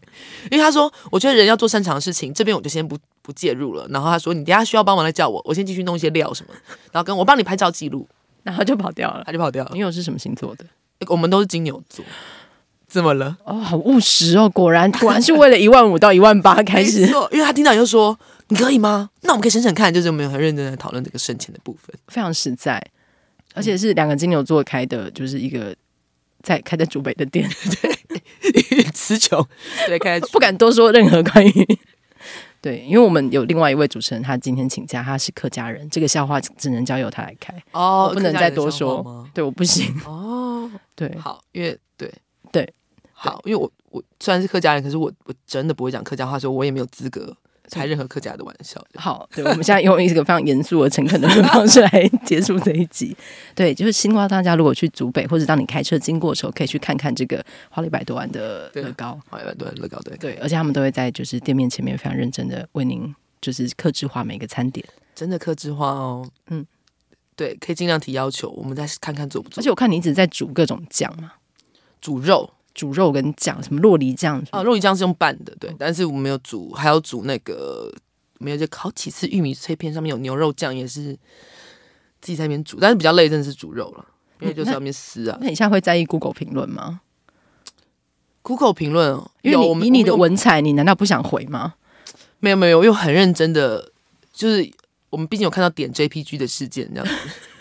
[0.52, 3.84] 因为他说我觉得人要做擅长的事情，这边我就先不不介入了。
[3.90, 6.54] 然后他说你等下需要帮忙来叫我，我先继续弄一些料什么，
[6.92, 8.06] 然后跟我帮你拍照记录，
[8.44, 9.70] 然后就跑掉了，他就跑掉了。
[9.74, 10.64] 女友是什么星座的？
[11.09, 12.05] 我们都是金牛座。
[12.86, 13.36] 怎么了？
[13.45, 17.01] 哦，好务实哦，果然果然是为了一万五到一万八 开始。
[17.32, 18.16] 因为他听到就说
[18.49, 19.11] ：“你可以吗？
[19.22, 22.80] 那我们可以省省看。”就是我们很认真的讨论这个省钱的部分，非常实在，
[23.53, 25.74] 而且是两个金牛座开的，就是一个
[26.42, 27.49] 在开在竹北的店，
[27.82, 29.45] 对，词穷，
[29.88, 31.78] 对，开不敢多说任何关于。
[32.62, 39.26] 对，因为我们有另外一位主持人，他今天请假，他是客家人，这个笑话只能交由他来开哦，不能再多说。
[39.34, 40.70] 对，我不行哦。
[40.95, 42.12] 对，好，因为对
[42.53, 42.72] 对。
[43.16, 47.34] 好，因为我我虽然是客家人，可是我我真的不会讲客家话，所以我也没有资格
[47.70, 48.84] 开任何客家的玩笑。
[48.97, 53.16] 好，对，我们现在用一个非常严肃而诚恳的方式来结束这一集。
[53.55, 64.84] 对，就是新瓜，大家如果去竹北，或者当你开车经过的时候，可以去看看这个花了一百多万的乐高，花了一百多万乐高，对对，而且他们都会在就是店面前面非常认真的为您就是克制化每个餐点，
[65.14, 66.28] 真的克制化哦。
[66.49, 66.66] 嗯，
[67.37, 69.61] 对，可以尽量提要求，我们再看看做不做。
[69.61, 71.32] 而且我看你一直在煮各种酱嘛，
[72.01, 72.51] 煮肉。
[72.74, 74.59] 煮肉跟酱，什么洛梨酱啊？
[74.64, 75.72] 酪梨酱是用拌的，对。
[75.78, 77.89] 但是我们有煮，还要煮那个，
[78.41, 81.12] 没有就烤几次玉米脆片，上面有牛肉酱，也是
[82.20, 82.76] 自己在那边煮。
[82.80, 84.05] 但是比较累，真的是煮肉了，
[84.41, 85.39] 因为就是上面撕啊。
[85.41, 87.03] 那你现在会在意 Google 评论吗
[88.43, 91.74] ？Google 评论，因为你以你的文采，你难道不想回吗？
[92.41, 93.93] 没有没有，我又很认真的，
[94.32, 94.68] 就是
[95.14, 97.12] 我们毕竟有看到点 JPG 的事件这样子，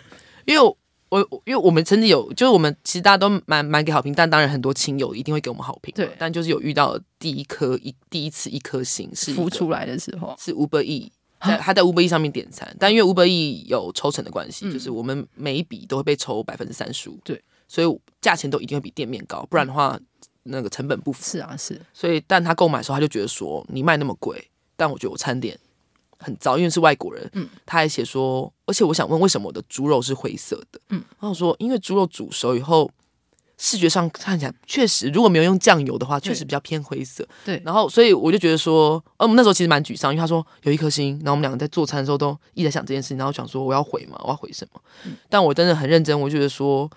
[0.46, 0.76] 因为。
[1.14, 5.94] 我因为我们曾经有，就是我们其实大家都蛮蛮给好评，但当然很多亲友一定会给我们好评。
[5.96, 17.20] 对，但就是有遇到第一颗一第一次一颗星是浮出来的时候，是 Uber E，在他在 Uber E 上面点餐，但因为 Uber E 有抽成的关系，嗯、就是我们每一笔都会被抽百分之三十五。
[17.24, 20.00] 对，所以价钱都一定会比店面高，不然的话
[20.42, 21.24] 那个成本不符。
[21.24, 21.80] 是啊，是。
[21.94, 25.56] 所以，但他购买的时候他就觉得说你卖那么贵，但我觉得我餐点。
[26.24, 27.30] 很糟，因为是外国人。
[27.34, 30.80] 嗯，他还写说，而且我想问，为什么我的猪肉是灰色的？
[30.90, 32.90] 嗯，然后说，因为猪肉煮熟以后，
[33.58, 37.28] 视觉上看起来确实，如果没有用酱油的话，确实比较偏灰色。
[37.46, 44.82] 对，然后所以我就觉得说，呃，我们那时候其实蛮沮丧，因为他说有一颗星，然后我们两个在做餐的时候都一直在想这件事情，然后想说我要回嘛，我要回什么？
[45.06, 46.90] 嗯，但我真的很认真，我觉得说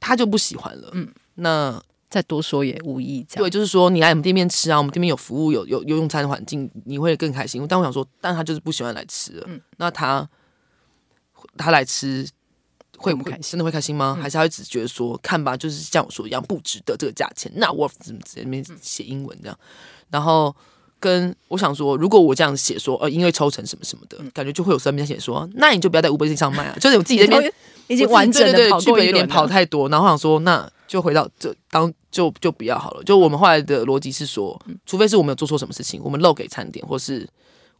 [0.00, 0.90] 他就不喜欢了。
[0.92, 1.82] 嗯，那。
[2.14, 3.26] 再多说也无益。
[3.34, 7.66] 对，就是说你来我们店面吃啊，我们店面有服务，有有有用餐的环境，你会更开心。
[7.68, 9.44] 但我想说，但他就是不喜欢来吃了。
[9.48, 10.28] 嗯，那他
[11.56, 12.24] 他来吃
[12.96, 14.14] 会不开心真的会开心吗？
[14.16, 17.50] 嗯、还是他会只觉得说，看吧，就是像我说一样不值得这个价钱。
[17.56, 19.58] 那我怎么直接面写英文这样？
[20.08, 20.54] 然后
[21.00, 27.52] 跟我想说，如果我这样写说，呃，因为抽成什么什么的，嗯、感觉就会有身边写说，那你就不要在 Uber 上卖啊，就是 我自己这边
[27.88, 30.70] 已经完整的剧本有点跑太多，然后我想说那。
[30.86, 33.02] 就回到这当就就不要好了。
[33.04, 37.26] 就我们后来的逻辑是说，除非是我们有做错什么事情，我们漏给餐点，或是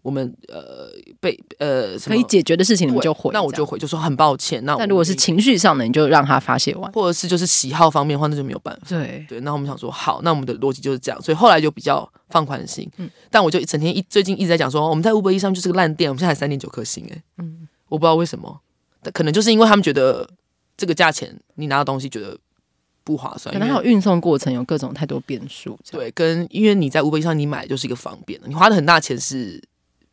[0.05, 3.30] 我们呃被呃可以解决的事情，你们就回。
[3.32, 4.62] 那我就回，就说很抱歉。
[4.66, 8.82] 那但如果是情绪上的，你就让他发泄完，或者是就是喜好方面的话，那就没有办法。
[8.86, 12.86] 对对，那我们想说好，那我们的逻辑就是这样，所以后来就比较放宽心。
[12.98, 17.22] 嗯，但我就一整天一最近一直在讲说，我们在 Uber Eats 上就是个烂店，我们现在还三点九颗星哎。
[17.38, 18.61] 嗯，我不知道为什么，
[19.02, 20.28] 但可能就是因为他们觉得
[20.76, 22.36] 这个价钱你拿到东西觉得。
[23.07, 25.78] 不划算，可能还有运送过程有各种太多变数。
[25.90, 29.62] 对，跟因为你在 Uber 上你买就是一个方便，你花的很大钱是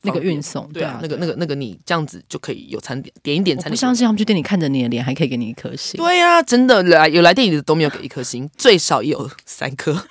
[0.03, 3.69] 那个运送，对啊，那个那个那个你这样子就可以有餐点点一点餐点。
[3.69, 5.97] 我不相信他们去店里看着你的脸还可以给你一颗星。
[5.97, 10.05] 对呀、啊，真的来有来店里的都没有给一颗星，最少也有三颗。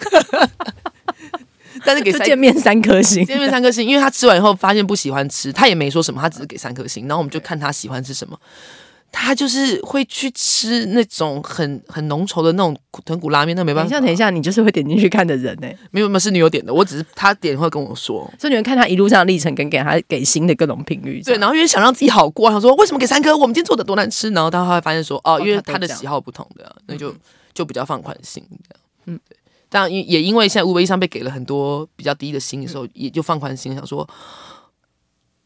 [1.82, 8.38] 但是给见面三颗星，见面三颗星，因为他吃完以后发现不喜欢吃，他也没说什么，他只是给三颗星，然后我们就看他喜欢吃什么。
[9.12, 13.90] 他就是会去吃那种很很浓稠的那种豚骨拉面，那没办法。
[13.90, 15.78] 等一下，等一下，你就是会点进去看的人呢、欸？
[15.90, 16.72] 没有，没有，是女友点的。
[16.72, 21.22] 我只是他点会跟我说，所以你们看他一路上的历程，跟给他给新的各种评语。
[21.22, 23.36] 对，然后因为想让自己好过，想说为什么给三颗？
[23.36, 24.30] 我们今天做的多难吃。
[24.30, 27.14] 然后他会发现说，哦，因为他的喜好不同的，那就
[27.52, 28.80] 就比较放宽心这样。
[29.06, 29.36] 嗯，对。
[29.68, 34.08] 当然也因为现在 Uber 上被给了很多比较低的薪的时候，嗯、也就放宽心，想说，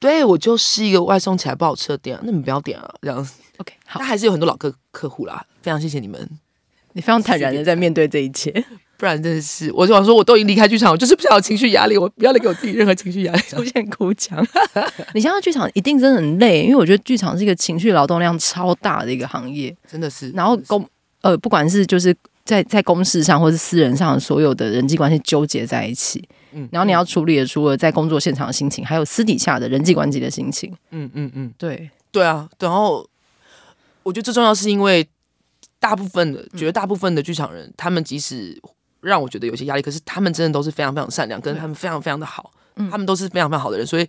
[0.05, 3.33] 对我就是一个外送起来不好吃的店，那你们不要点啊，这样子。
[3.57, 6.21] OK，好，他还是有很多老客客户啦，非常谢谢你们，
[6.93, 8.53] 你非常坦然的在面对这一切。
[8.99, 14.47] 不然真的是，我就想说，我都已经离开剧场，我就是不想有情绪压力，我不要再给我自己任何情绪压力， 出现哭腔。
[15.15, 20.31] 你想想剧场一定真的很累，因为我觉得剧场是一个情绪劳动量超大的一个行业，真的是。
[20.31, 20.87] 然后公
[21.23, 26.23] 呃，不管是就是在在公事上或是私人上，所有的人际关系纠结在一起。
[26.55, 30.73] 嗯，然后你要处理的除了在工作现场的心情，还有私底下的人际关系的心情。
[30.91, 32.49] 嗯嗯嗯，对对啊。
[32.59, 33.09] 然后
[34.03, 35.07] 我觉得最重要是因为
[35.79, 38.61] 大部分的，觉得大部分的剧场人，他们即使。
[39.05, 43.87] 让我觉得有些压力，可是他们真的都是非常非常善良，跟他们非常非常的好，嗯、他们都是非常非常好的人。
[43.87, 44.09] 所以，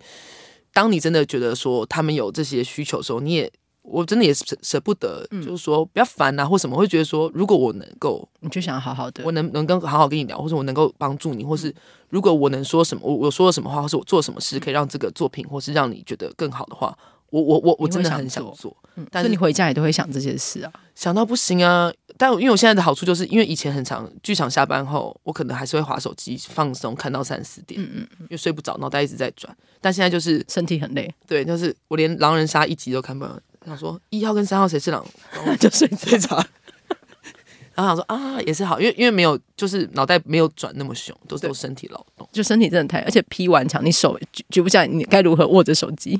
[0.72, 3.52] 当你真的觉得说他们有这些需求的时候，你也
[3.86, 11.74] 我真的也舍舍不得，嗯、就是说不要烦啊，或什么，会觉得说如果我能够，你就想好好的，我能能跟好好跟你聊，或者我能够帮助你，或是
[12.08, 16.96] 如果我能说什么，我我说了什么话，或是我做什么事，可以让这个作品，或是让你觉得更好的话。
[17.30, 21.92] 我我我我真的很想做，嗯，但是你回家也都会想这些事啊，想到不行啊。
[22.16, 29.54] 但因为我现在的好处就是，因为以前很长，剧场下班后，我可能还是会划手机放松，看到三四点，嗯嗯，因为睡不着，脑袋一直在转。
[29.80, 35.04] 但现在就是身体很累，对，就是我连狼人杀一集都看不完，想说一号跟三号谁是狼，
[35.60, 36.38] 就睡这场。
[37.74, 46.18] 然后想说啊，也是好，因为因为没有，就是脑袋没有转那么凶，都是都身体劳动，就身体真的太，而且劈完墙，你手举举不起来，你该如何握着手机？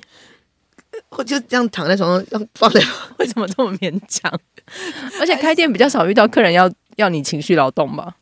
[1.10, 2.82] 我就这样躺在床上，要放掉。
[3.18, 4.30] 为什么这么勉强？
[5.20, 8.16] 而且开店比较少遇到客人要要你情绪劳动吧？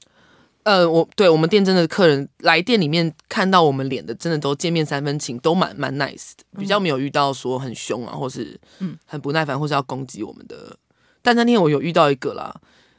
[0.64, 10.76] 呃，我对我们店真的客人来店里面看到我们脸的，真的都见面三分情，都蛮蛮 nice 的，比较没有遇到说很凶啊，或是嗯很不耐烦，或是要攻击我们的。
[11.22, 12.54] 但那天我有遇到一个啦。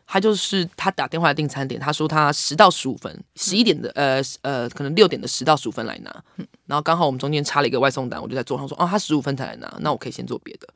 [0.08, 6.24] 他就是他打电话来订餐点，他说他十到十五分，十一点的呃呃，可能六点的十到十五分来拿，
[6.68, 10.68] 然后刚好我们中间插了一个外送单，我就在桌上说，哦，他十五分才来拿，那我可以先做别的。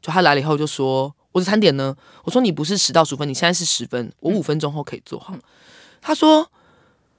[0.00, 1.94] 就他来了以后就说，我的餐点呢？
[2.24, 5.36] 我说你不是十到十五分，你现在是十分，我五分钟后可以做好。
[6.00, 6.48] 他说，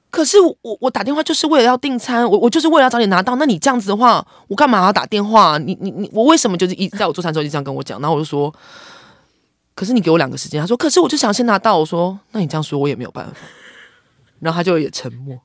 [0.09, 5.57] 可是我我打电话就是为了要订餐，我我就是为了要早点拿到，那你这样子的话，我干嘛要打电话？
[5.57, 7.99] 你你你，我为什么就是一在我做餐的时候就这样跟我讲？
[8.01, 8.53] 然后我就说。
[9.75, 11.77] 可是你给我两个时间，他说，可是我就想先拿到。
[11.77, 13.31] 我说，那你这样说，我也没有办法。
[14.41, 15.39] 然后他就也沉默。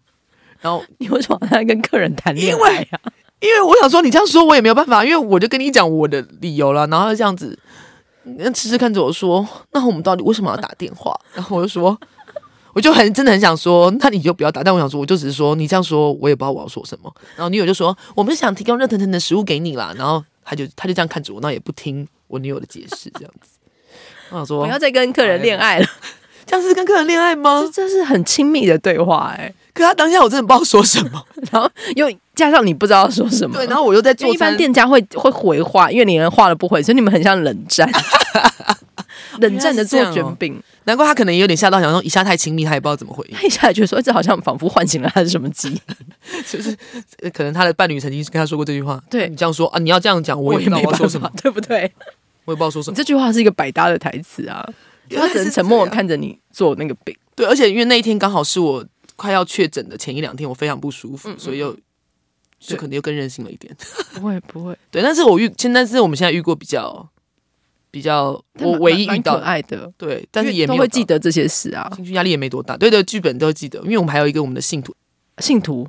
[0.61, 3.01] 然后 你为什么在跟客人谈恋爱呀？
[3.39, 5.05] 因为我想说，你这样说，我也没有办法。
[5.05, 6.85] 因为我就跟你讲我的理由了。
[6.89, 7.57] 然后他这样子，
[8.25, 11.17] 那痴痴看着我说，那我们到底为什么要打电话？
[11.33, 11.97] 然后我就说，
[12.75, 14.63] 我就很真的很想说，那你就不要打。
[14.63, 17.13] 但我想说，我就只是说，你这样说，我也不知道我要说什么。
[17.37, 19.95] 然后女友就说，我们是想提供热腾腾的食物给你啦。
[19.97, 23.59] 然后他就他就这样看着我，那也不听我女友的解释，这样子。
[24.31, 25.87] 我想说，不要再跟客人恋爱了，
[26.45, 27.63] 这样是跟客人恋爱吗？
[27.73, 29.55] 这，是很亲密的对话哎、欸。
[29.73, 31.21] 可他当下我真的不知道说什么，
[31.51, 34.33] 然后又加上你不知道说什么，对，然后我又在做。
[34.33, 37.91] 一般店家会会回话，因为你连话都不回，所以你们很像冷战，
[39.41, 40.63] 冷战的做卷饼。
[40.85, 43.37] 难怪他可能也有点吓到，想说一下太亲密，他也不知道怎么回应。
[43.37, 45.81] 他一下觉得说，这好像仿佛唤醒了他的什么记忆，
[46.47, 46.77] 就是
[47.33, 49.03] 可能他的伴侣曾经跟他说过这句话。
[49.09, 51.91] 对，你这样说啊，你要这样讲，我也没办法说什么，对不对？
[52.45, 52.97] 我也不知道说什么。
[52.97, 54.69] 这句话是一个百搭的台词啊。
[55.11, 57.15] 他只能沉默看着你做那个饼。
[57.35, 58.83] 对，而且因为那一天刚好是我
[59.17, 61.77] 快要确诊的前一两天，我非常不舒服，嗯嗯，所以又
[62.59, 63.75] 就可能又更任性了一点。
[64.15, 67.07] 不会不会，对，但是我遇现在是我们现在遇过比较
[67.95, 72.77] 比较我唯一遇到爱的，对，但是也没有会记得这些事啊，情绪压力也没多大。
[72.77, 74.93] 对的，剧本都会记得，因为我们还有一个我们的信徒，
[75.39, 75.87] 信徒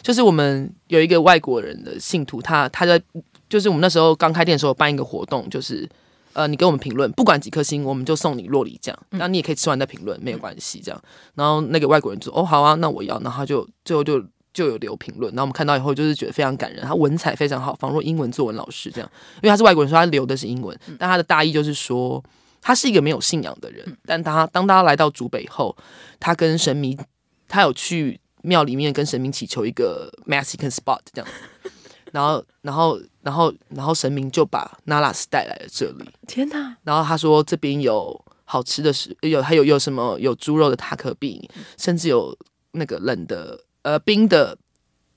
[0.00, 3.02] 就是我们有一个外国人的信徒，他他在
[3.48, 5.88] 就是我们那时候刚开店的时候办一个活动，就是。
[6.34, 8.96] 呃，你给我们评论，不管几颗星，我们就送你洛梨酱。
[9.10, 10.78] 那你也可以吃完再评论，没有关系。
[10.78, 11.02] 这样，
[11.34, 14.22] 然后那个外国人就说：“哦，好啊，那我要。”然后他就最后就
[14.52, 15.30] 就有留评论。
[15.32, 16.84] 然后我们看到以后，就是觉得非常感人。
[16.84, 19.10] 他文采非常好，仿若英文作文老师这样。
[19.36, 22.22] 因为他是外国人，说他留的是英文，但他的大意就是说，
[22.60, 23.96] 他是一个没有信仰的人。
[24.04, 25.76] 但他当他来到竹北后，
[26.18, 26.98] 他跟神明，
[27.46, 31.70] 他有去庙里面跟神明祈求一个 Mexican spot 这样子。
[32.10, 36.08] 然后，然后，然后，然后神明就把 Nalas 带来了这里。
[36.26, 36.74] 天哪！
[36.82, 41.46] 然后他说这边有好吃的食，有还有有什么有猪肉的塔可饼，
[41.76, 42.34] 甚至有
[42.72, 44.58] 那个冷的呃冰的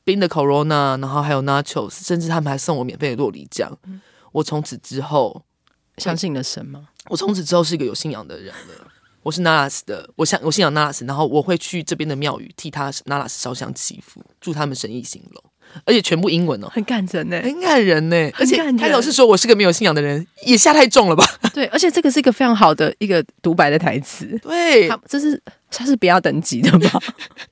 [0.06, 3.78] 冰的 Corona，然后还有 Nachos，甚至他们还送我免费的洛梨酱。
[3.84, 4.00] 嗯、
[4.32, 5.44] 我从此之后
[5.98, 6.88] 相信了神吗？
[7.10, 8.88] 我从此之后是一个有信仰的人了。
[9.24, 15.44] 我是 Nalas 的，我想我信仰 Nalas，然后我会去这边的庙宇替他 Nalas 烧香祈福，祝他们生意兴隆。
[15.86, 18.16] 而且全部英文哦，很感人呢，很感人呢。
[18.38, 21.26] 而且开头是说我是个没有信仰的人，也下太重了吧？
[21.54, 24.38] 对，而且这个是一个非常好的一个独白的台词。
[24.42, 27.00] 对，他这是他是不要等级的吧？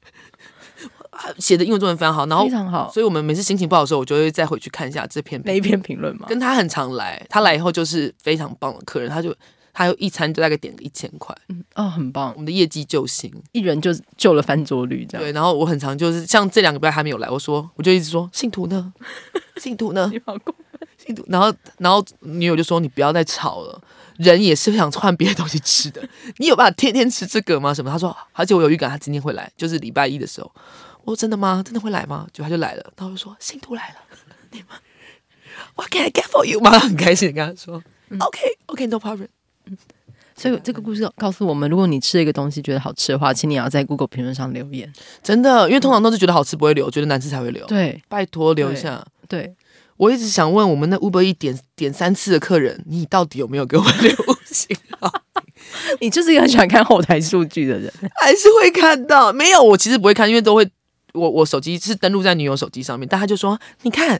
[1.38, 6.26] 写的英文作文非常好，然后非常好，所以我们每次心情不好的时候，我就会再回去看一下这篇那一篇评论嘛。
[6.28, 9.36] 跟他很常来，他来以后就是非常棒的客人，他就
[9.74, 15.24] 他有一餐就大概点个一千块，嗯哦，很棒，我们的业绩救星，一人就救了翻桌率这样。
[15.24, 18.94] 对，然后我很常就是像这两个礼拜还没有来，我说我就一直说信徒呢，
[19.58, 23.82] 信徒呢，你好过分，信徒，然后然后女友就说你不要再吵了，
[24.18, 26.02] 人也是想换别的东西吃的，
[26.38, 27.74] 你有办法天天吃这个吗？
[27.74, 27.92] 什么？
[27.92, 30.52] 他说，而且我有预感他今天会来，就是礼拜一的时候。
[31.04, 31.62] 我说真的吗？
[31.66, 32.28] 真的会来吗？
[32.32, 33.96] 就他就来了，然后我就说信徒来了，
[34.52, 34.68] 你们
[35.76, 36.60] ，What can I get for you？
[36.60, 39.28] 妈很开心跟他说、嗯、，OK OK，No problem。
[40.36, 44.90] 所以这个故事告诉我们，如果你吃了一个东西觉得好吃的话，请你要在 Google 评论上留言。
[45.22, 47.66] 真的，因为通常都是觉得好吃不会留，觉得难吃才会留。
[47.68, 49.06] 对，拜托留一下。
[49.28, 49.56] 对，对
[49.98, 55.12] 我一直想问我们那 Uber 一点点三次的客人，你到底有没有给我留信号？
[56.00, 57.92] 你就是一个很喜欢看后台数据的人，
[58.22, 59.34] 还是会看到？
[59.34, 60.66] 没有，我其实不会看，因为都会。
[61.14, 64.20] 我我手机是登录在女友手机上面，但他就说你看，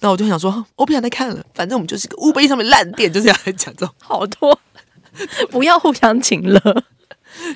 [0.00, 4.58] 那我就想说我不想再看了，反正我们就是个 Uber 上面烂店，就是要讲这种好多，
[5.50, 6.84] 不要互相请了。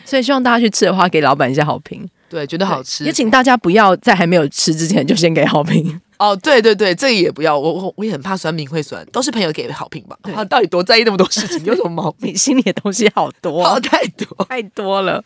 [0.04, 2.08] 所以希望大家去吃的话，给老板一些好评。
[2.28, 6.00] 对，觉得好吃，也请大家不要在还没有吃之前就先给好评。
[6.16, 10.16] 哦，对对对，这个也不要，我我我也很怕酸民会酸，都是朋友给好评吧。
[10.22, 12.30] 他到底多在意那么多事情，有什么毛病？
[12.32, 15.22] 你心里的东西好多， 好太多太多了。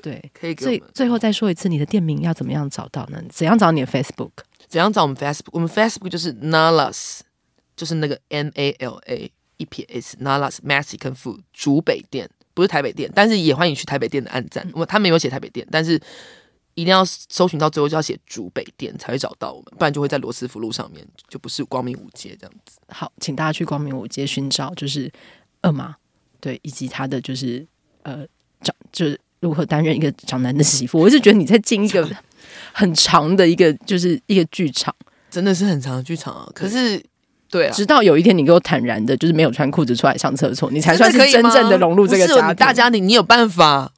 [0.00, 0.54] 对，可以。
[0.54, 3.22] 最最后再说一次，你的店名要怎么样找到呢？
[3.28, 4.30] 怎样找你的 Facebook？
[4.68, 5.48] 怎样找我们 Facebook？
[5.52, 7.20] 我们 Facebook 就是 Nalas，
[7.76, 14.66] 就是那个 N A L A E P S Nalas Mexican Food 竹北店，不是台北店，但是也欢迎去台北店的按赞。
[14.72, 16.00] 我、嗯、他没有写台北店，但是
[16.74, 22.78] 一定要搜寻到最后就要写竹北店才会找到我们，不然就会在罗斯福路上面，就不是光明五街这样子。
[22.88, 25.12] 好，请大家去光明五街寻找，就是
[25.60, 25.94] 二马，
[26.40, 27.66] 对，以及他的就是
[28.04, 28.26] 呃
[28.62, 29.20] 找就是。
[29.42, 30.98] 如何担任一个长男的媳妇？
[31.02, 32.08] 我一直觉得你在进一个
[32.72, 34.94] 很长的一个，就是一个剧场，
[35.30, 36.48] 真的是很长的剧场啊。
[36.54, 37.02] 可是，
[37.50, 42.54] 对啊，直到有一天你给我坦然的，就是没有穿裤子出来上厕所，你才算是真正的融入这个家庭。
[42.54, 43.92] 大家庭，你有办法？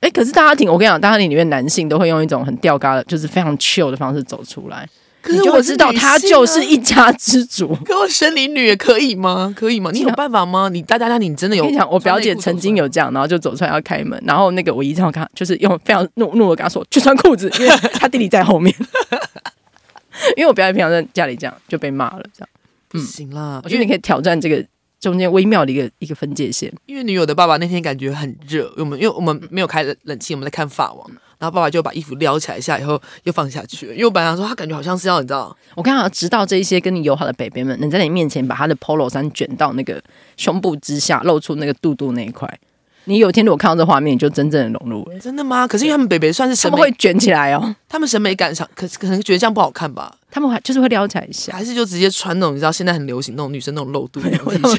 [0.00, 4.88] 哎，可是大家庭，我跟你讲，大家庭里面男性都会用一种很吊嘎的，就是非常 chill 的方式走出来。
[5.26, 9.52] 可是我知道他就是一家之主， 可我生理女也可以吗？
[9.56, 9.90] 可以吗？
[9.92, 10.68] 你有办法吗？
[10.72, 11.64] 你大家家你真的有？
[11.64, 18.74] 我跟你讲，我表姐曾经有这样，然后就走出来要开门，然后那个我姨丈跟他就是用非常怒怒的跟他说去穿裤子，因为他弟弟在后面。
[20.36, 22.48] 因为我表姐平常在家里这样就被骂了，这样
[22.88, 23.60] 不行啦。
[23.64, 24.64] 我觉得你可以挑战这个
[24.98, 26.72] 中间微妙的一个一个分界线。
[26.86, 31.10] 因为女友的爸爸那天感觉很热，我们因为我们没有开冷气，我们在看法王。
[31.38, 33.92] 然后爸爸就把衣服撩起来一下，以后又放下去了。
[33.92, 40.02] 因为我本来想说，他感觉好像是要你知道，我刚好直到这一些跟你友好的北北们能在你面前把他的 polo 衫卷到那个
[40.36, 42.48] 胸部之下，露出那个肚肚那一块。
[43.08, 45.18] 你有一天如果看到这画面，你就真正的融入了。
[45.20, 45.64] 真的吗？
[45.64, 47.76] 可是因为他们北北算是审美，他们会卷起来哦。
[47.88, 50.12] 他们审美感上，可是可能觉得这样不好看吧？
[50.28, 54.18] 他们还就是会撩起来一下，还是就直接穿那种你知道现在很流行那种女生那种露肚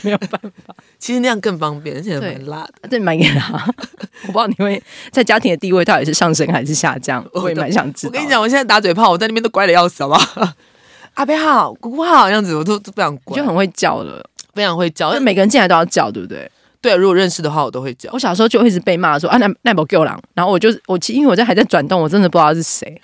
[0.03, 0.75] 没有办法。
[0.99, 2.89] 其实那样更方便，而且蛮辣的。
[2.89, 3.53] 对，蛮给他。
[4.27, 4.81] 我不知道你会
[5.11, 8.09] 在家庭的地位到底是上升还是下降，我也蛮想知道。
[8.09, 10.53] 我跟你讲，我现在打嘴炮，我在那边都乖的要死，好不好？
[11.13, 14.23] 阿伯好，姑姑好，这样子我都都不想乖，就很会叫了，
[14.53, 16.49] 非常会叫，就每个人进来都要叫，对不对？
[16.79, 18.09] 对，如果认识的话，我都会叫。
[18.13, 23.01] 我小时候就一直被骂说啊，那那不给我狼，然后我就我其实因为我在还在转动，我真的不知道是谁，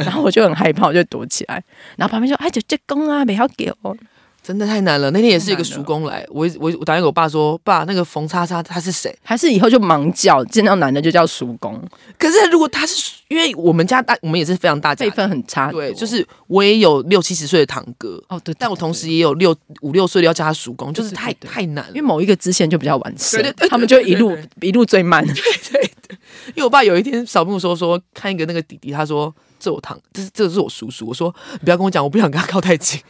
[0.00, 1.62] 然后我就很害怕，我就躲起来。
[1.96, 3.96] 然后旁边说哎，就这公啊，不要给我。
[4.44, 5.10] 真的太难了。
[5.10, 9.16] 那天也是一个叔公来，我我我打电话给我爸说，爸，那个冯叉叉他是谁？
[9.22, 11.82] 还是以后就盲叫，见到男的就叫叔公。
[12.18, 15.72] 可是如果他是，因为我们家大，我们也是非常大家，辈分很差。
[15.72, 21.90] 对，就是我也有六七十岁的堂哥哦，对，但我同时也有六五六岁的要叫他叔公，就是太太难了。
[21.94, 25.24] 因为某一个支线就比较完善，他们就一路一路最慢。
[25.26, 26.18] 对对对，
[26.48, 29.34] 因为我爸有一天扫墓说说看一个那个弟弟，他说。
[29.64, 31.06] 这我堂，这是这是我叔叔。
[31.06, 33.00] 我说你不要跟我讲，我不想跟他靠太近。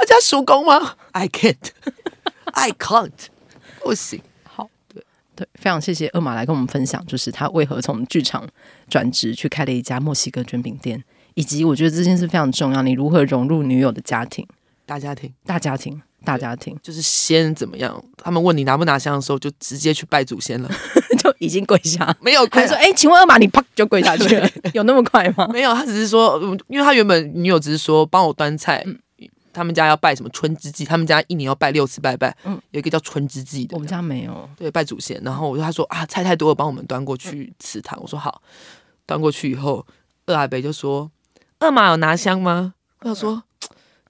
[0.00, 3.10] 我家叔公吗？I can't，I can't，
[3.82, 4.22] 不行。
[4.44, 5.02] 好，对
[5.34, 8.48] 对，非常谢谢二马来跟我们分享，就是他为何从剧场
[8.88, 11.02] 转职去开了一家墨西哥卷饼店，
[11.34, 14.46] 以及我觉得这件事非常重要，你如何融入女友的家庭，
[14.86, 16.00] 大家庭，大家庭。
[16.24, 18.02] 大家庭就是先怎么样？
[18.16, 20.68] 他们问你拿不拿香的时候，就直接去拜祖先了，
[21.18, 22.66] 就已经跪下，没有跪。
[22.66, 28.98] 说：“哎、欸，请问二马，你啪就跪下去了， 有那么快吗？”没有，他只是说，因为他原本女友只是说帮我端菜、嗯。
[29.52, 30.84] 他们家要拜什么春之祭？
[30.84, 32.36] 他们家一年要拜六次拜拜。
[32.42, 33.76] 嗯，有一个叫春之祭的。
[33.76, 34.50] 我们家没有。
[34.56, 35.16] 对，拜祖先。
[35.22, 37.96] 然后我就他说啊，菜太多了，帮我们端过去祠堂。
[38.02, 38.42] 我说好，
[39.06, 39.86] 端过去以后，
[40.26, 41.08] 二阿伯就说
[41.60, 43.44] ：“二马有拿香吗？”我说。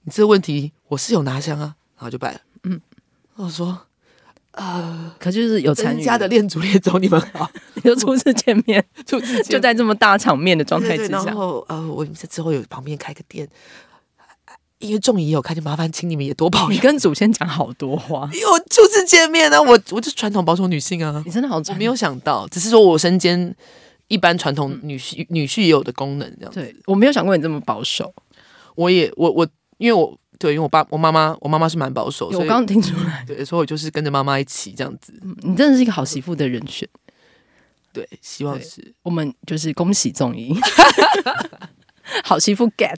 [0.07, 1.75] 你这个问题我是有拿香啊，然
[2.05, 2.39] 后就拜了。
[2.63, 2.79] 嗯，
[3.35, 3.77] 我说。
[4.57, 7.51] 呃，可就是有参与家的恋主恋走你们好，
[7.83, 13.45] 就初次见面， 初次就在这么大场面的状态之下，然后呃，我们之后有旁边开个店，
[14.79, 16.69] 因为众仪有开，就麻烦请你们也多保佑。
[16.69, 23.53] 你跟祖先讲好多话，因为我初次见面呢，我我就是传统保守女性啊，你真的好，我没有想到，只是说我身兼
[24.07, 28.13] 一般传统女婿、嗯、女婿也有的功能这样子，对，我没有想过你这么保守，
[28.75, 29.45] 我也我我
[29.79, 30.17] 因为我。
[30.37, 35.13] 对，因为我爸、我妈妈、我妈妈是蛮保守，我刚刚听出来，对，所以我就是跟着妈妈一起这样子。
[35.23, 36.87] 嗯，你真的是一个好媳妇的人选，
[37.93, 38.93] 对，希望是。
[39.03, 40.55] 我们就是恭喜综艺，
[42.23, 42.97] 好媳妇 get，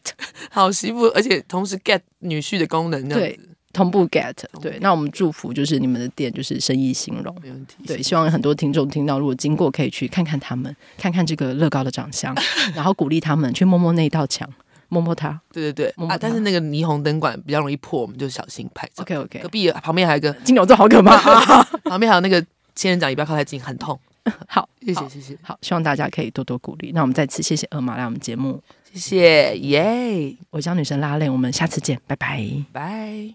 [0.50, 3.40] 好媳妇，而且同时 get 女婿的功能，对，
[3.74, 4.78] 同步 get，对。
[4.82, 7.76] 那我们祝福就是你们的店就是生意兴隆，没问题。
[7.86, 12.36] 对，希望很多听众听到，如果经过可以去看看他们，看看这个乐高的长相，
[12.76, 14.50] 然后鼓励他们去摸摸那一道墙。
[14.90, 16.18] 摸摸它，对对对，摸摸啊！
[16.20, 19.04] 但是那个霓虹灯管比较容易破，我们就小心拍照。
[19.04, 21.18] OK OK，隔壁旁边还有一个金牛座，好可怕！
[21.90, 22.44] 旁边还有那个
[22.76, 24.00] 仙人掌，也不要靠太近，很痛。
[24.48, 25.38] 好，谢谢谢谢。
[25.42, 26.92] 好，希望大家可以多多鼓励。
[26.94, 28.62] 那我们再次谢谢二马来我们节目，
[28.92, 30.36] 谢谢耶！
[30.50, 33.34] 我将女神拉链，我们下次见，拜拜拜。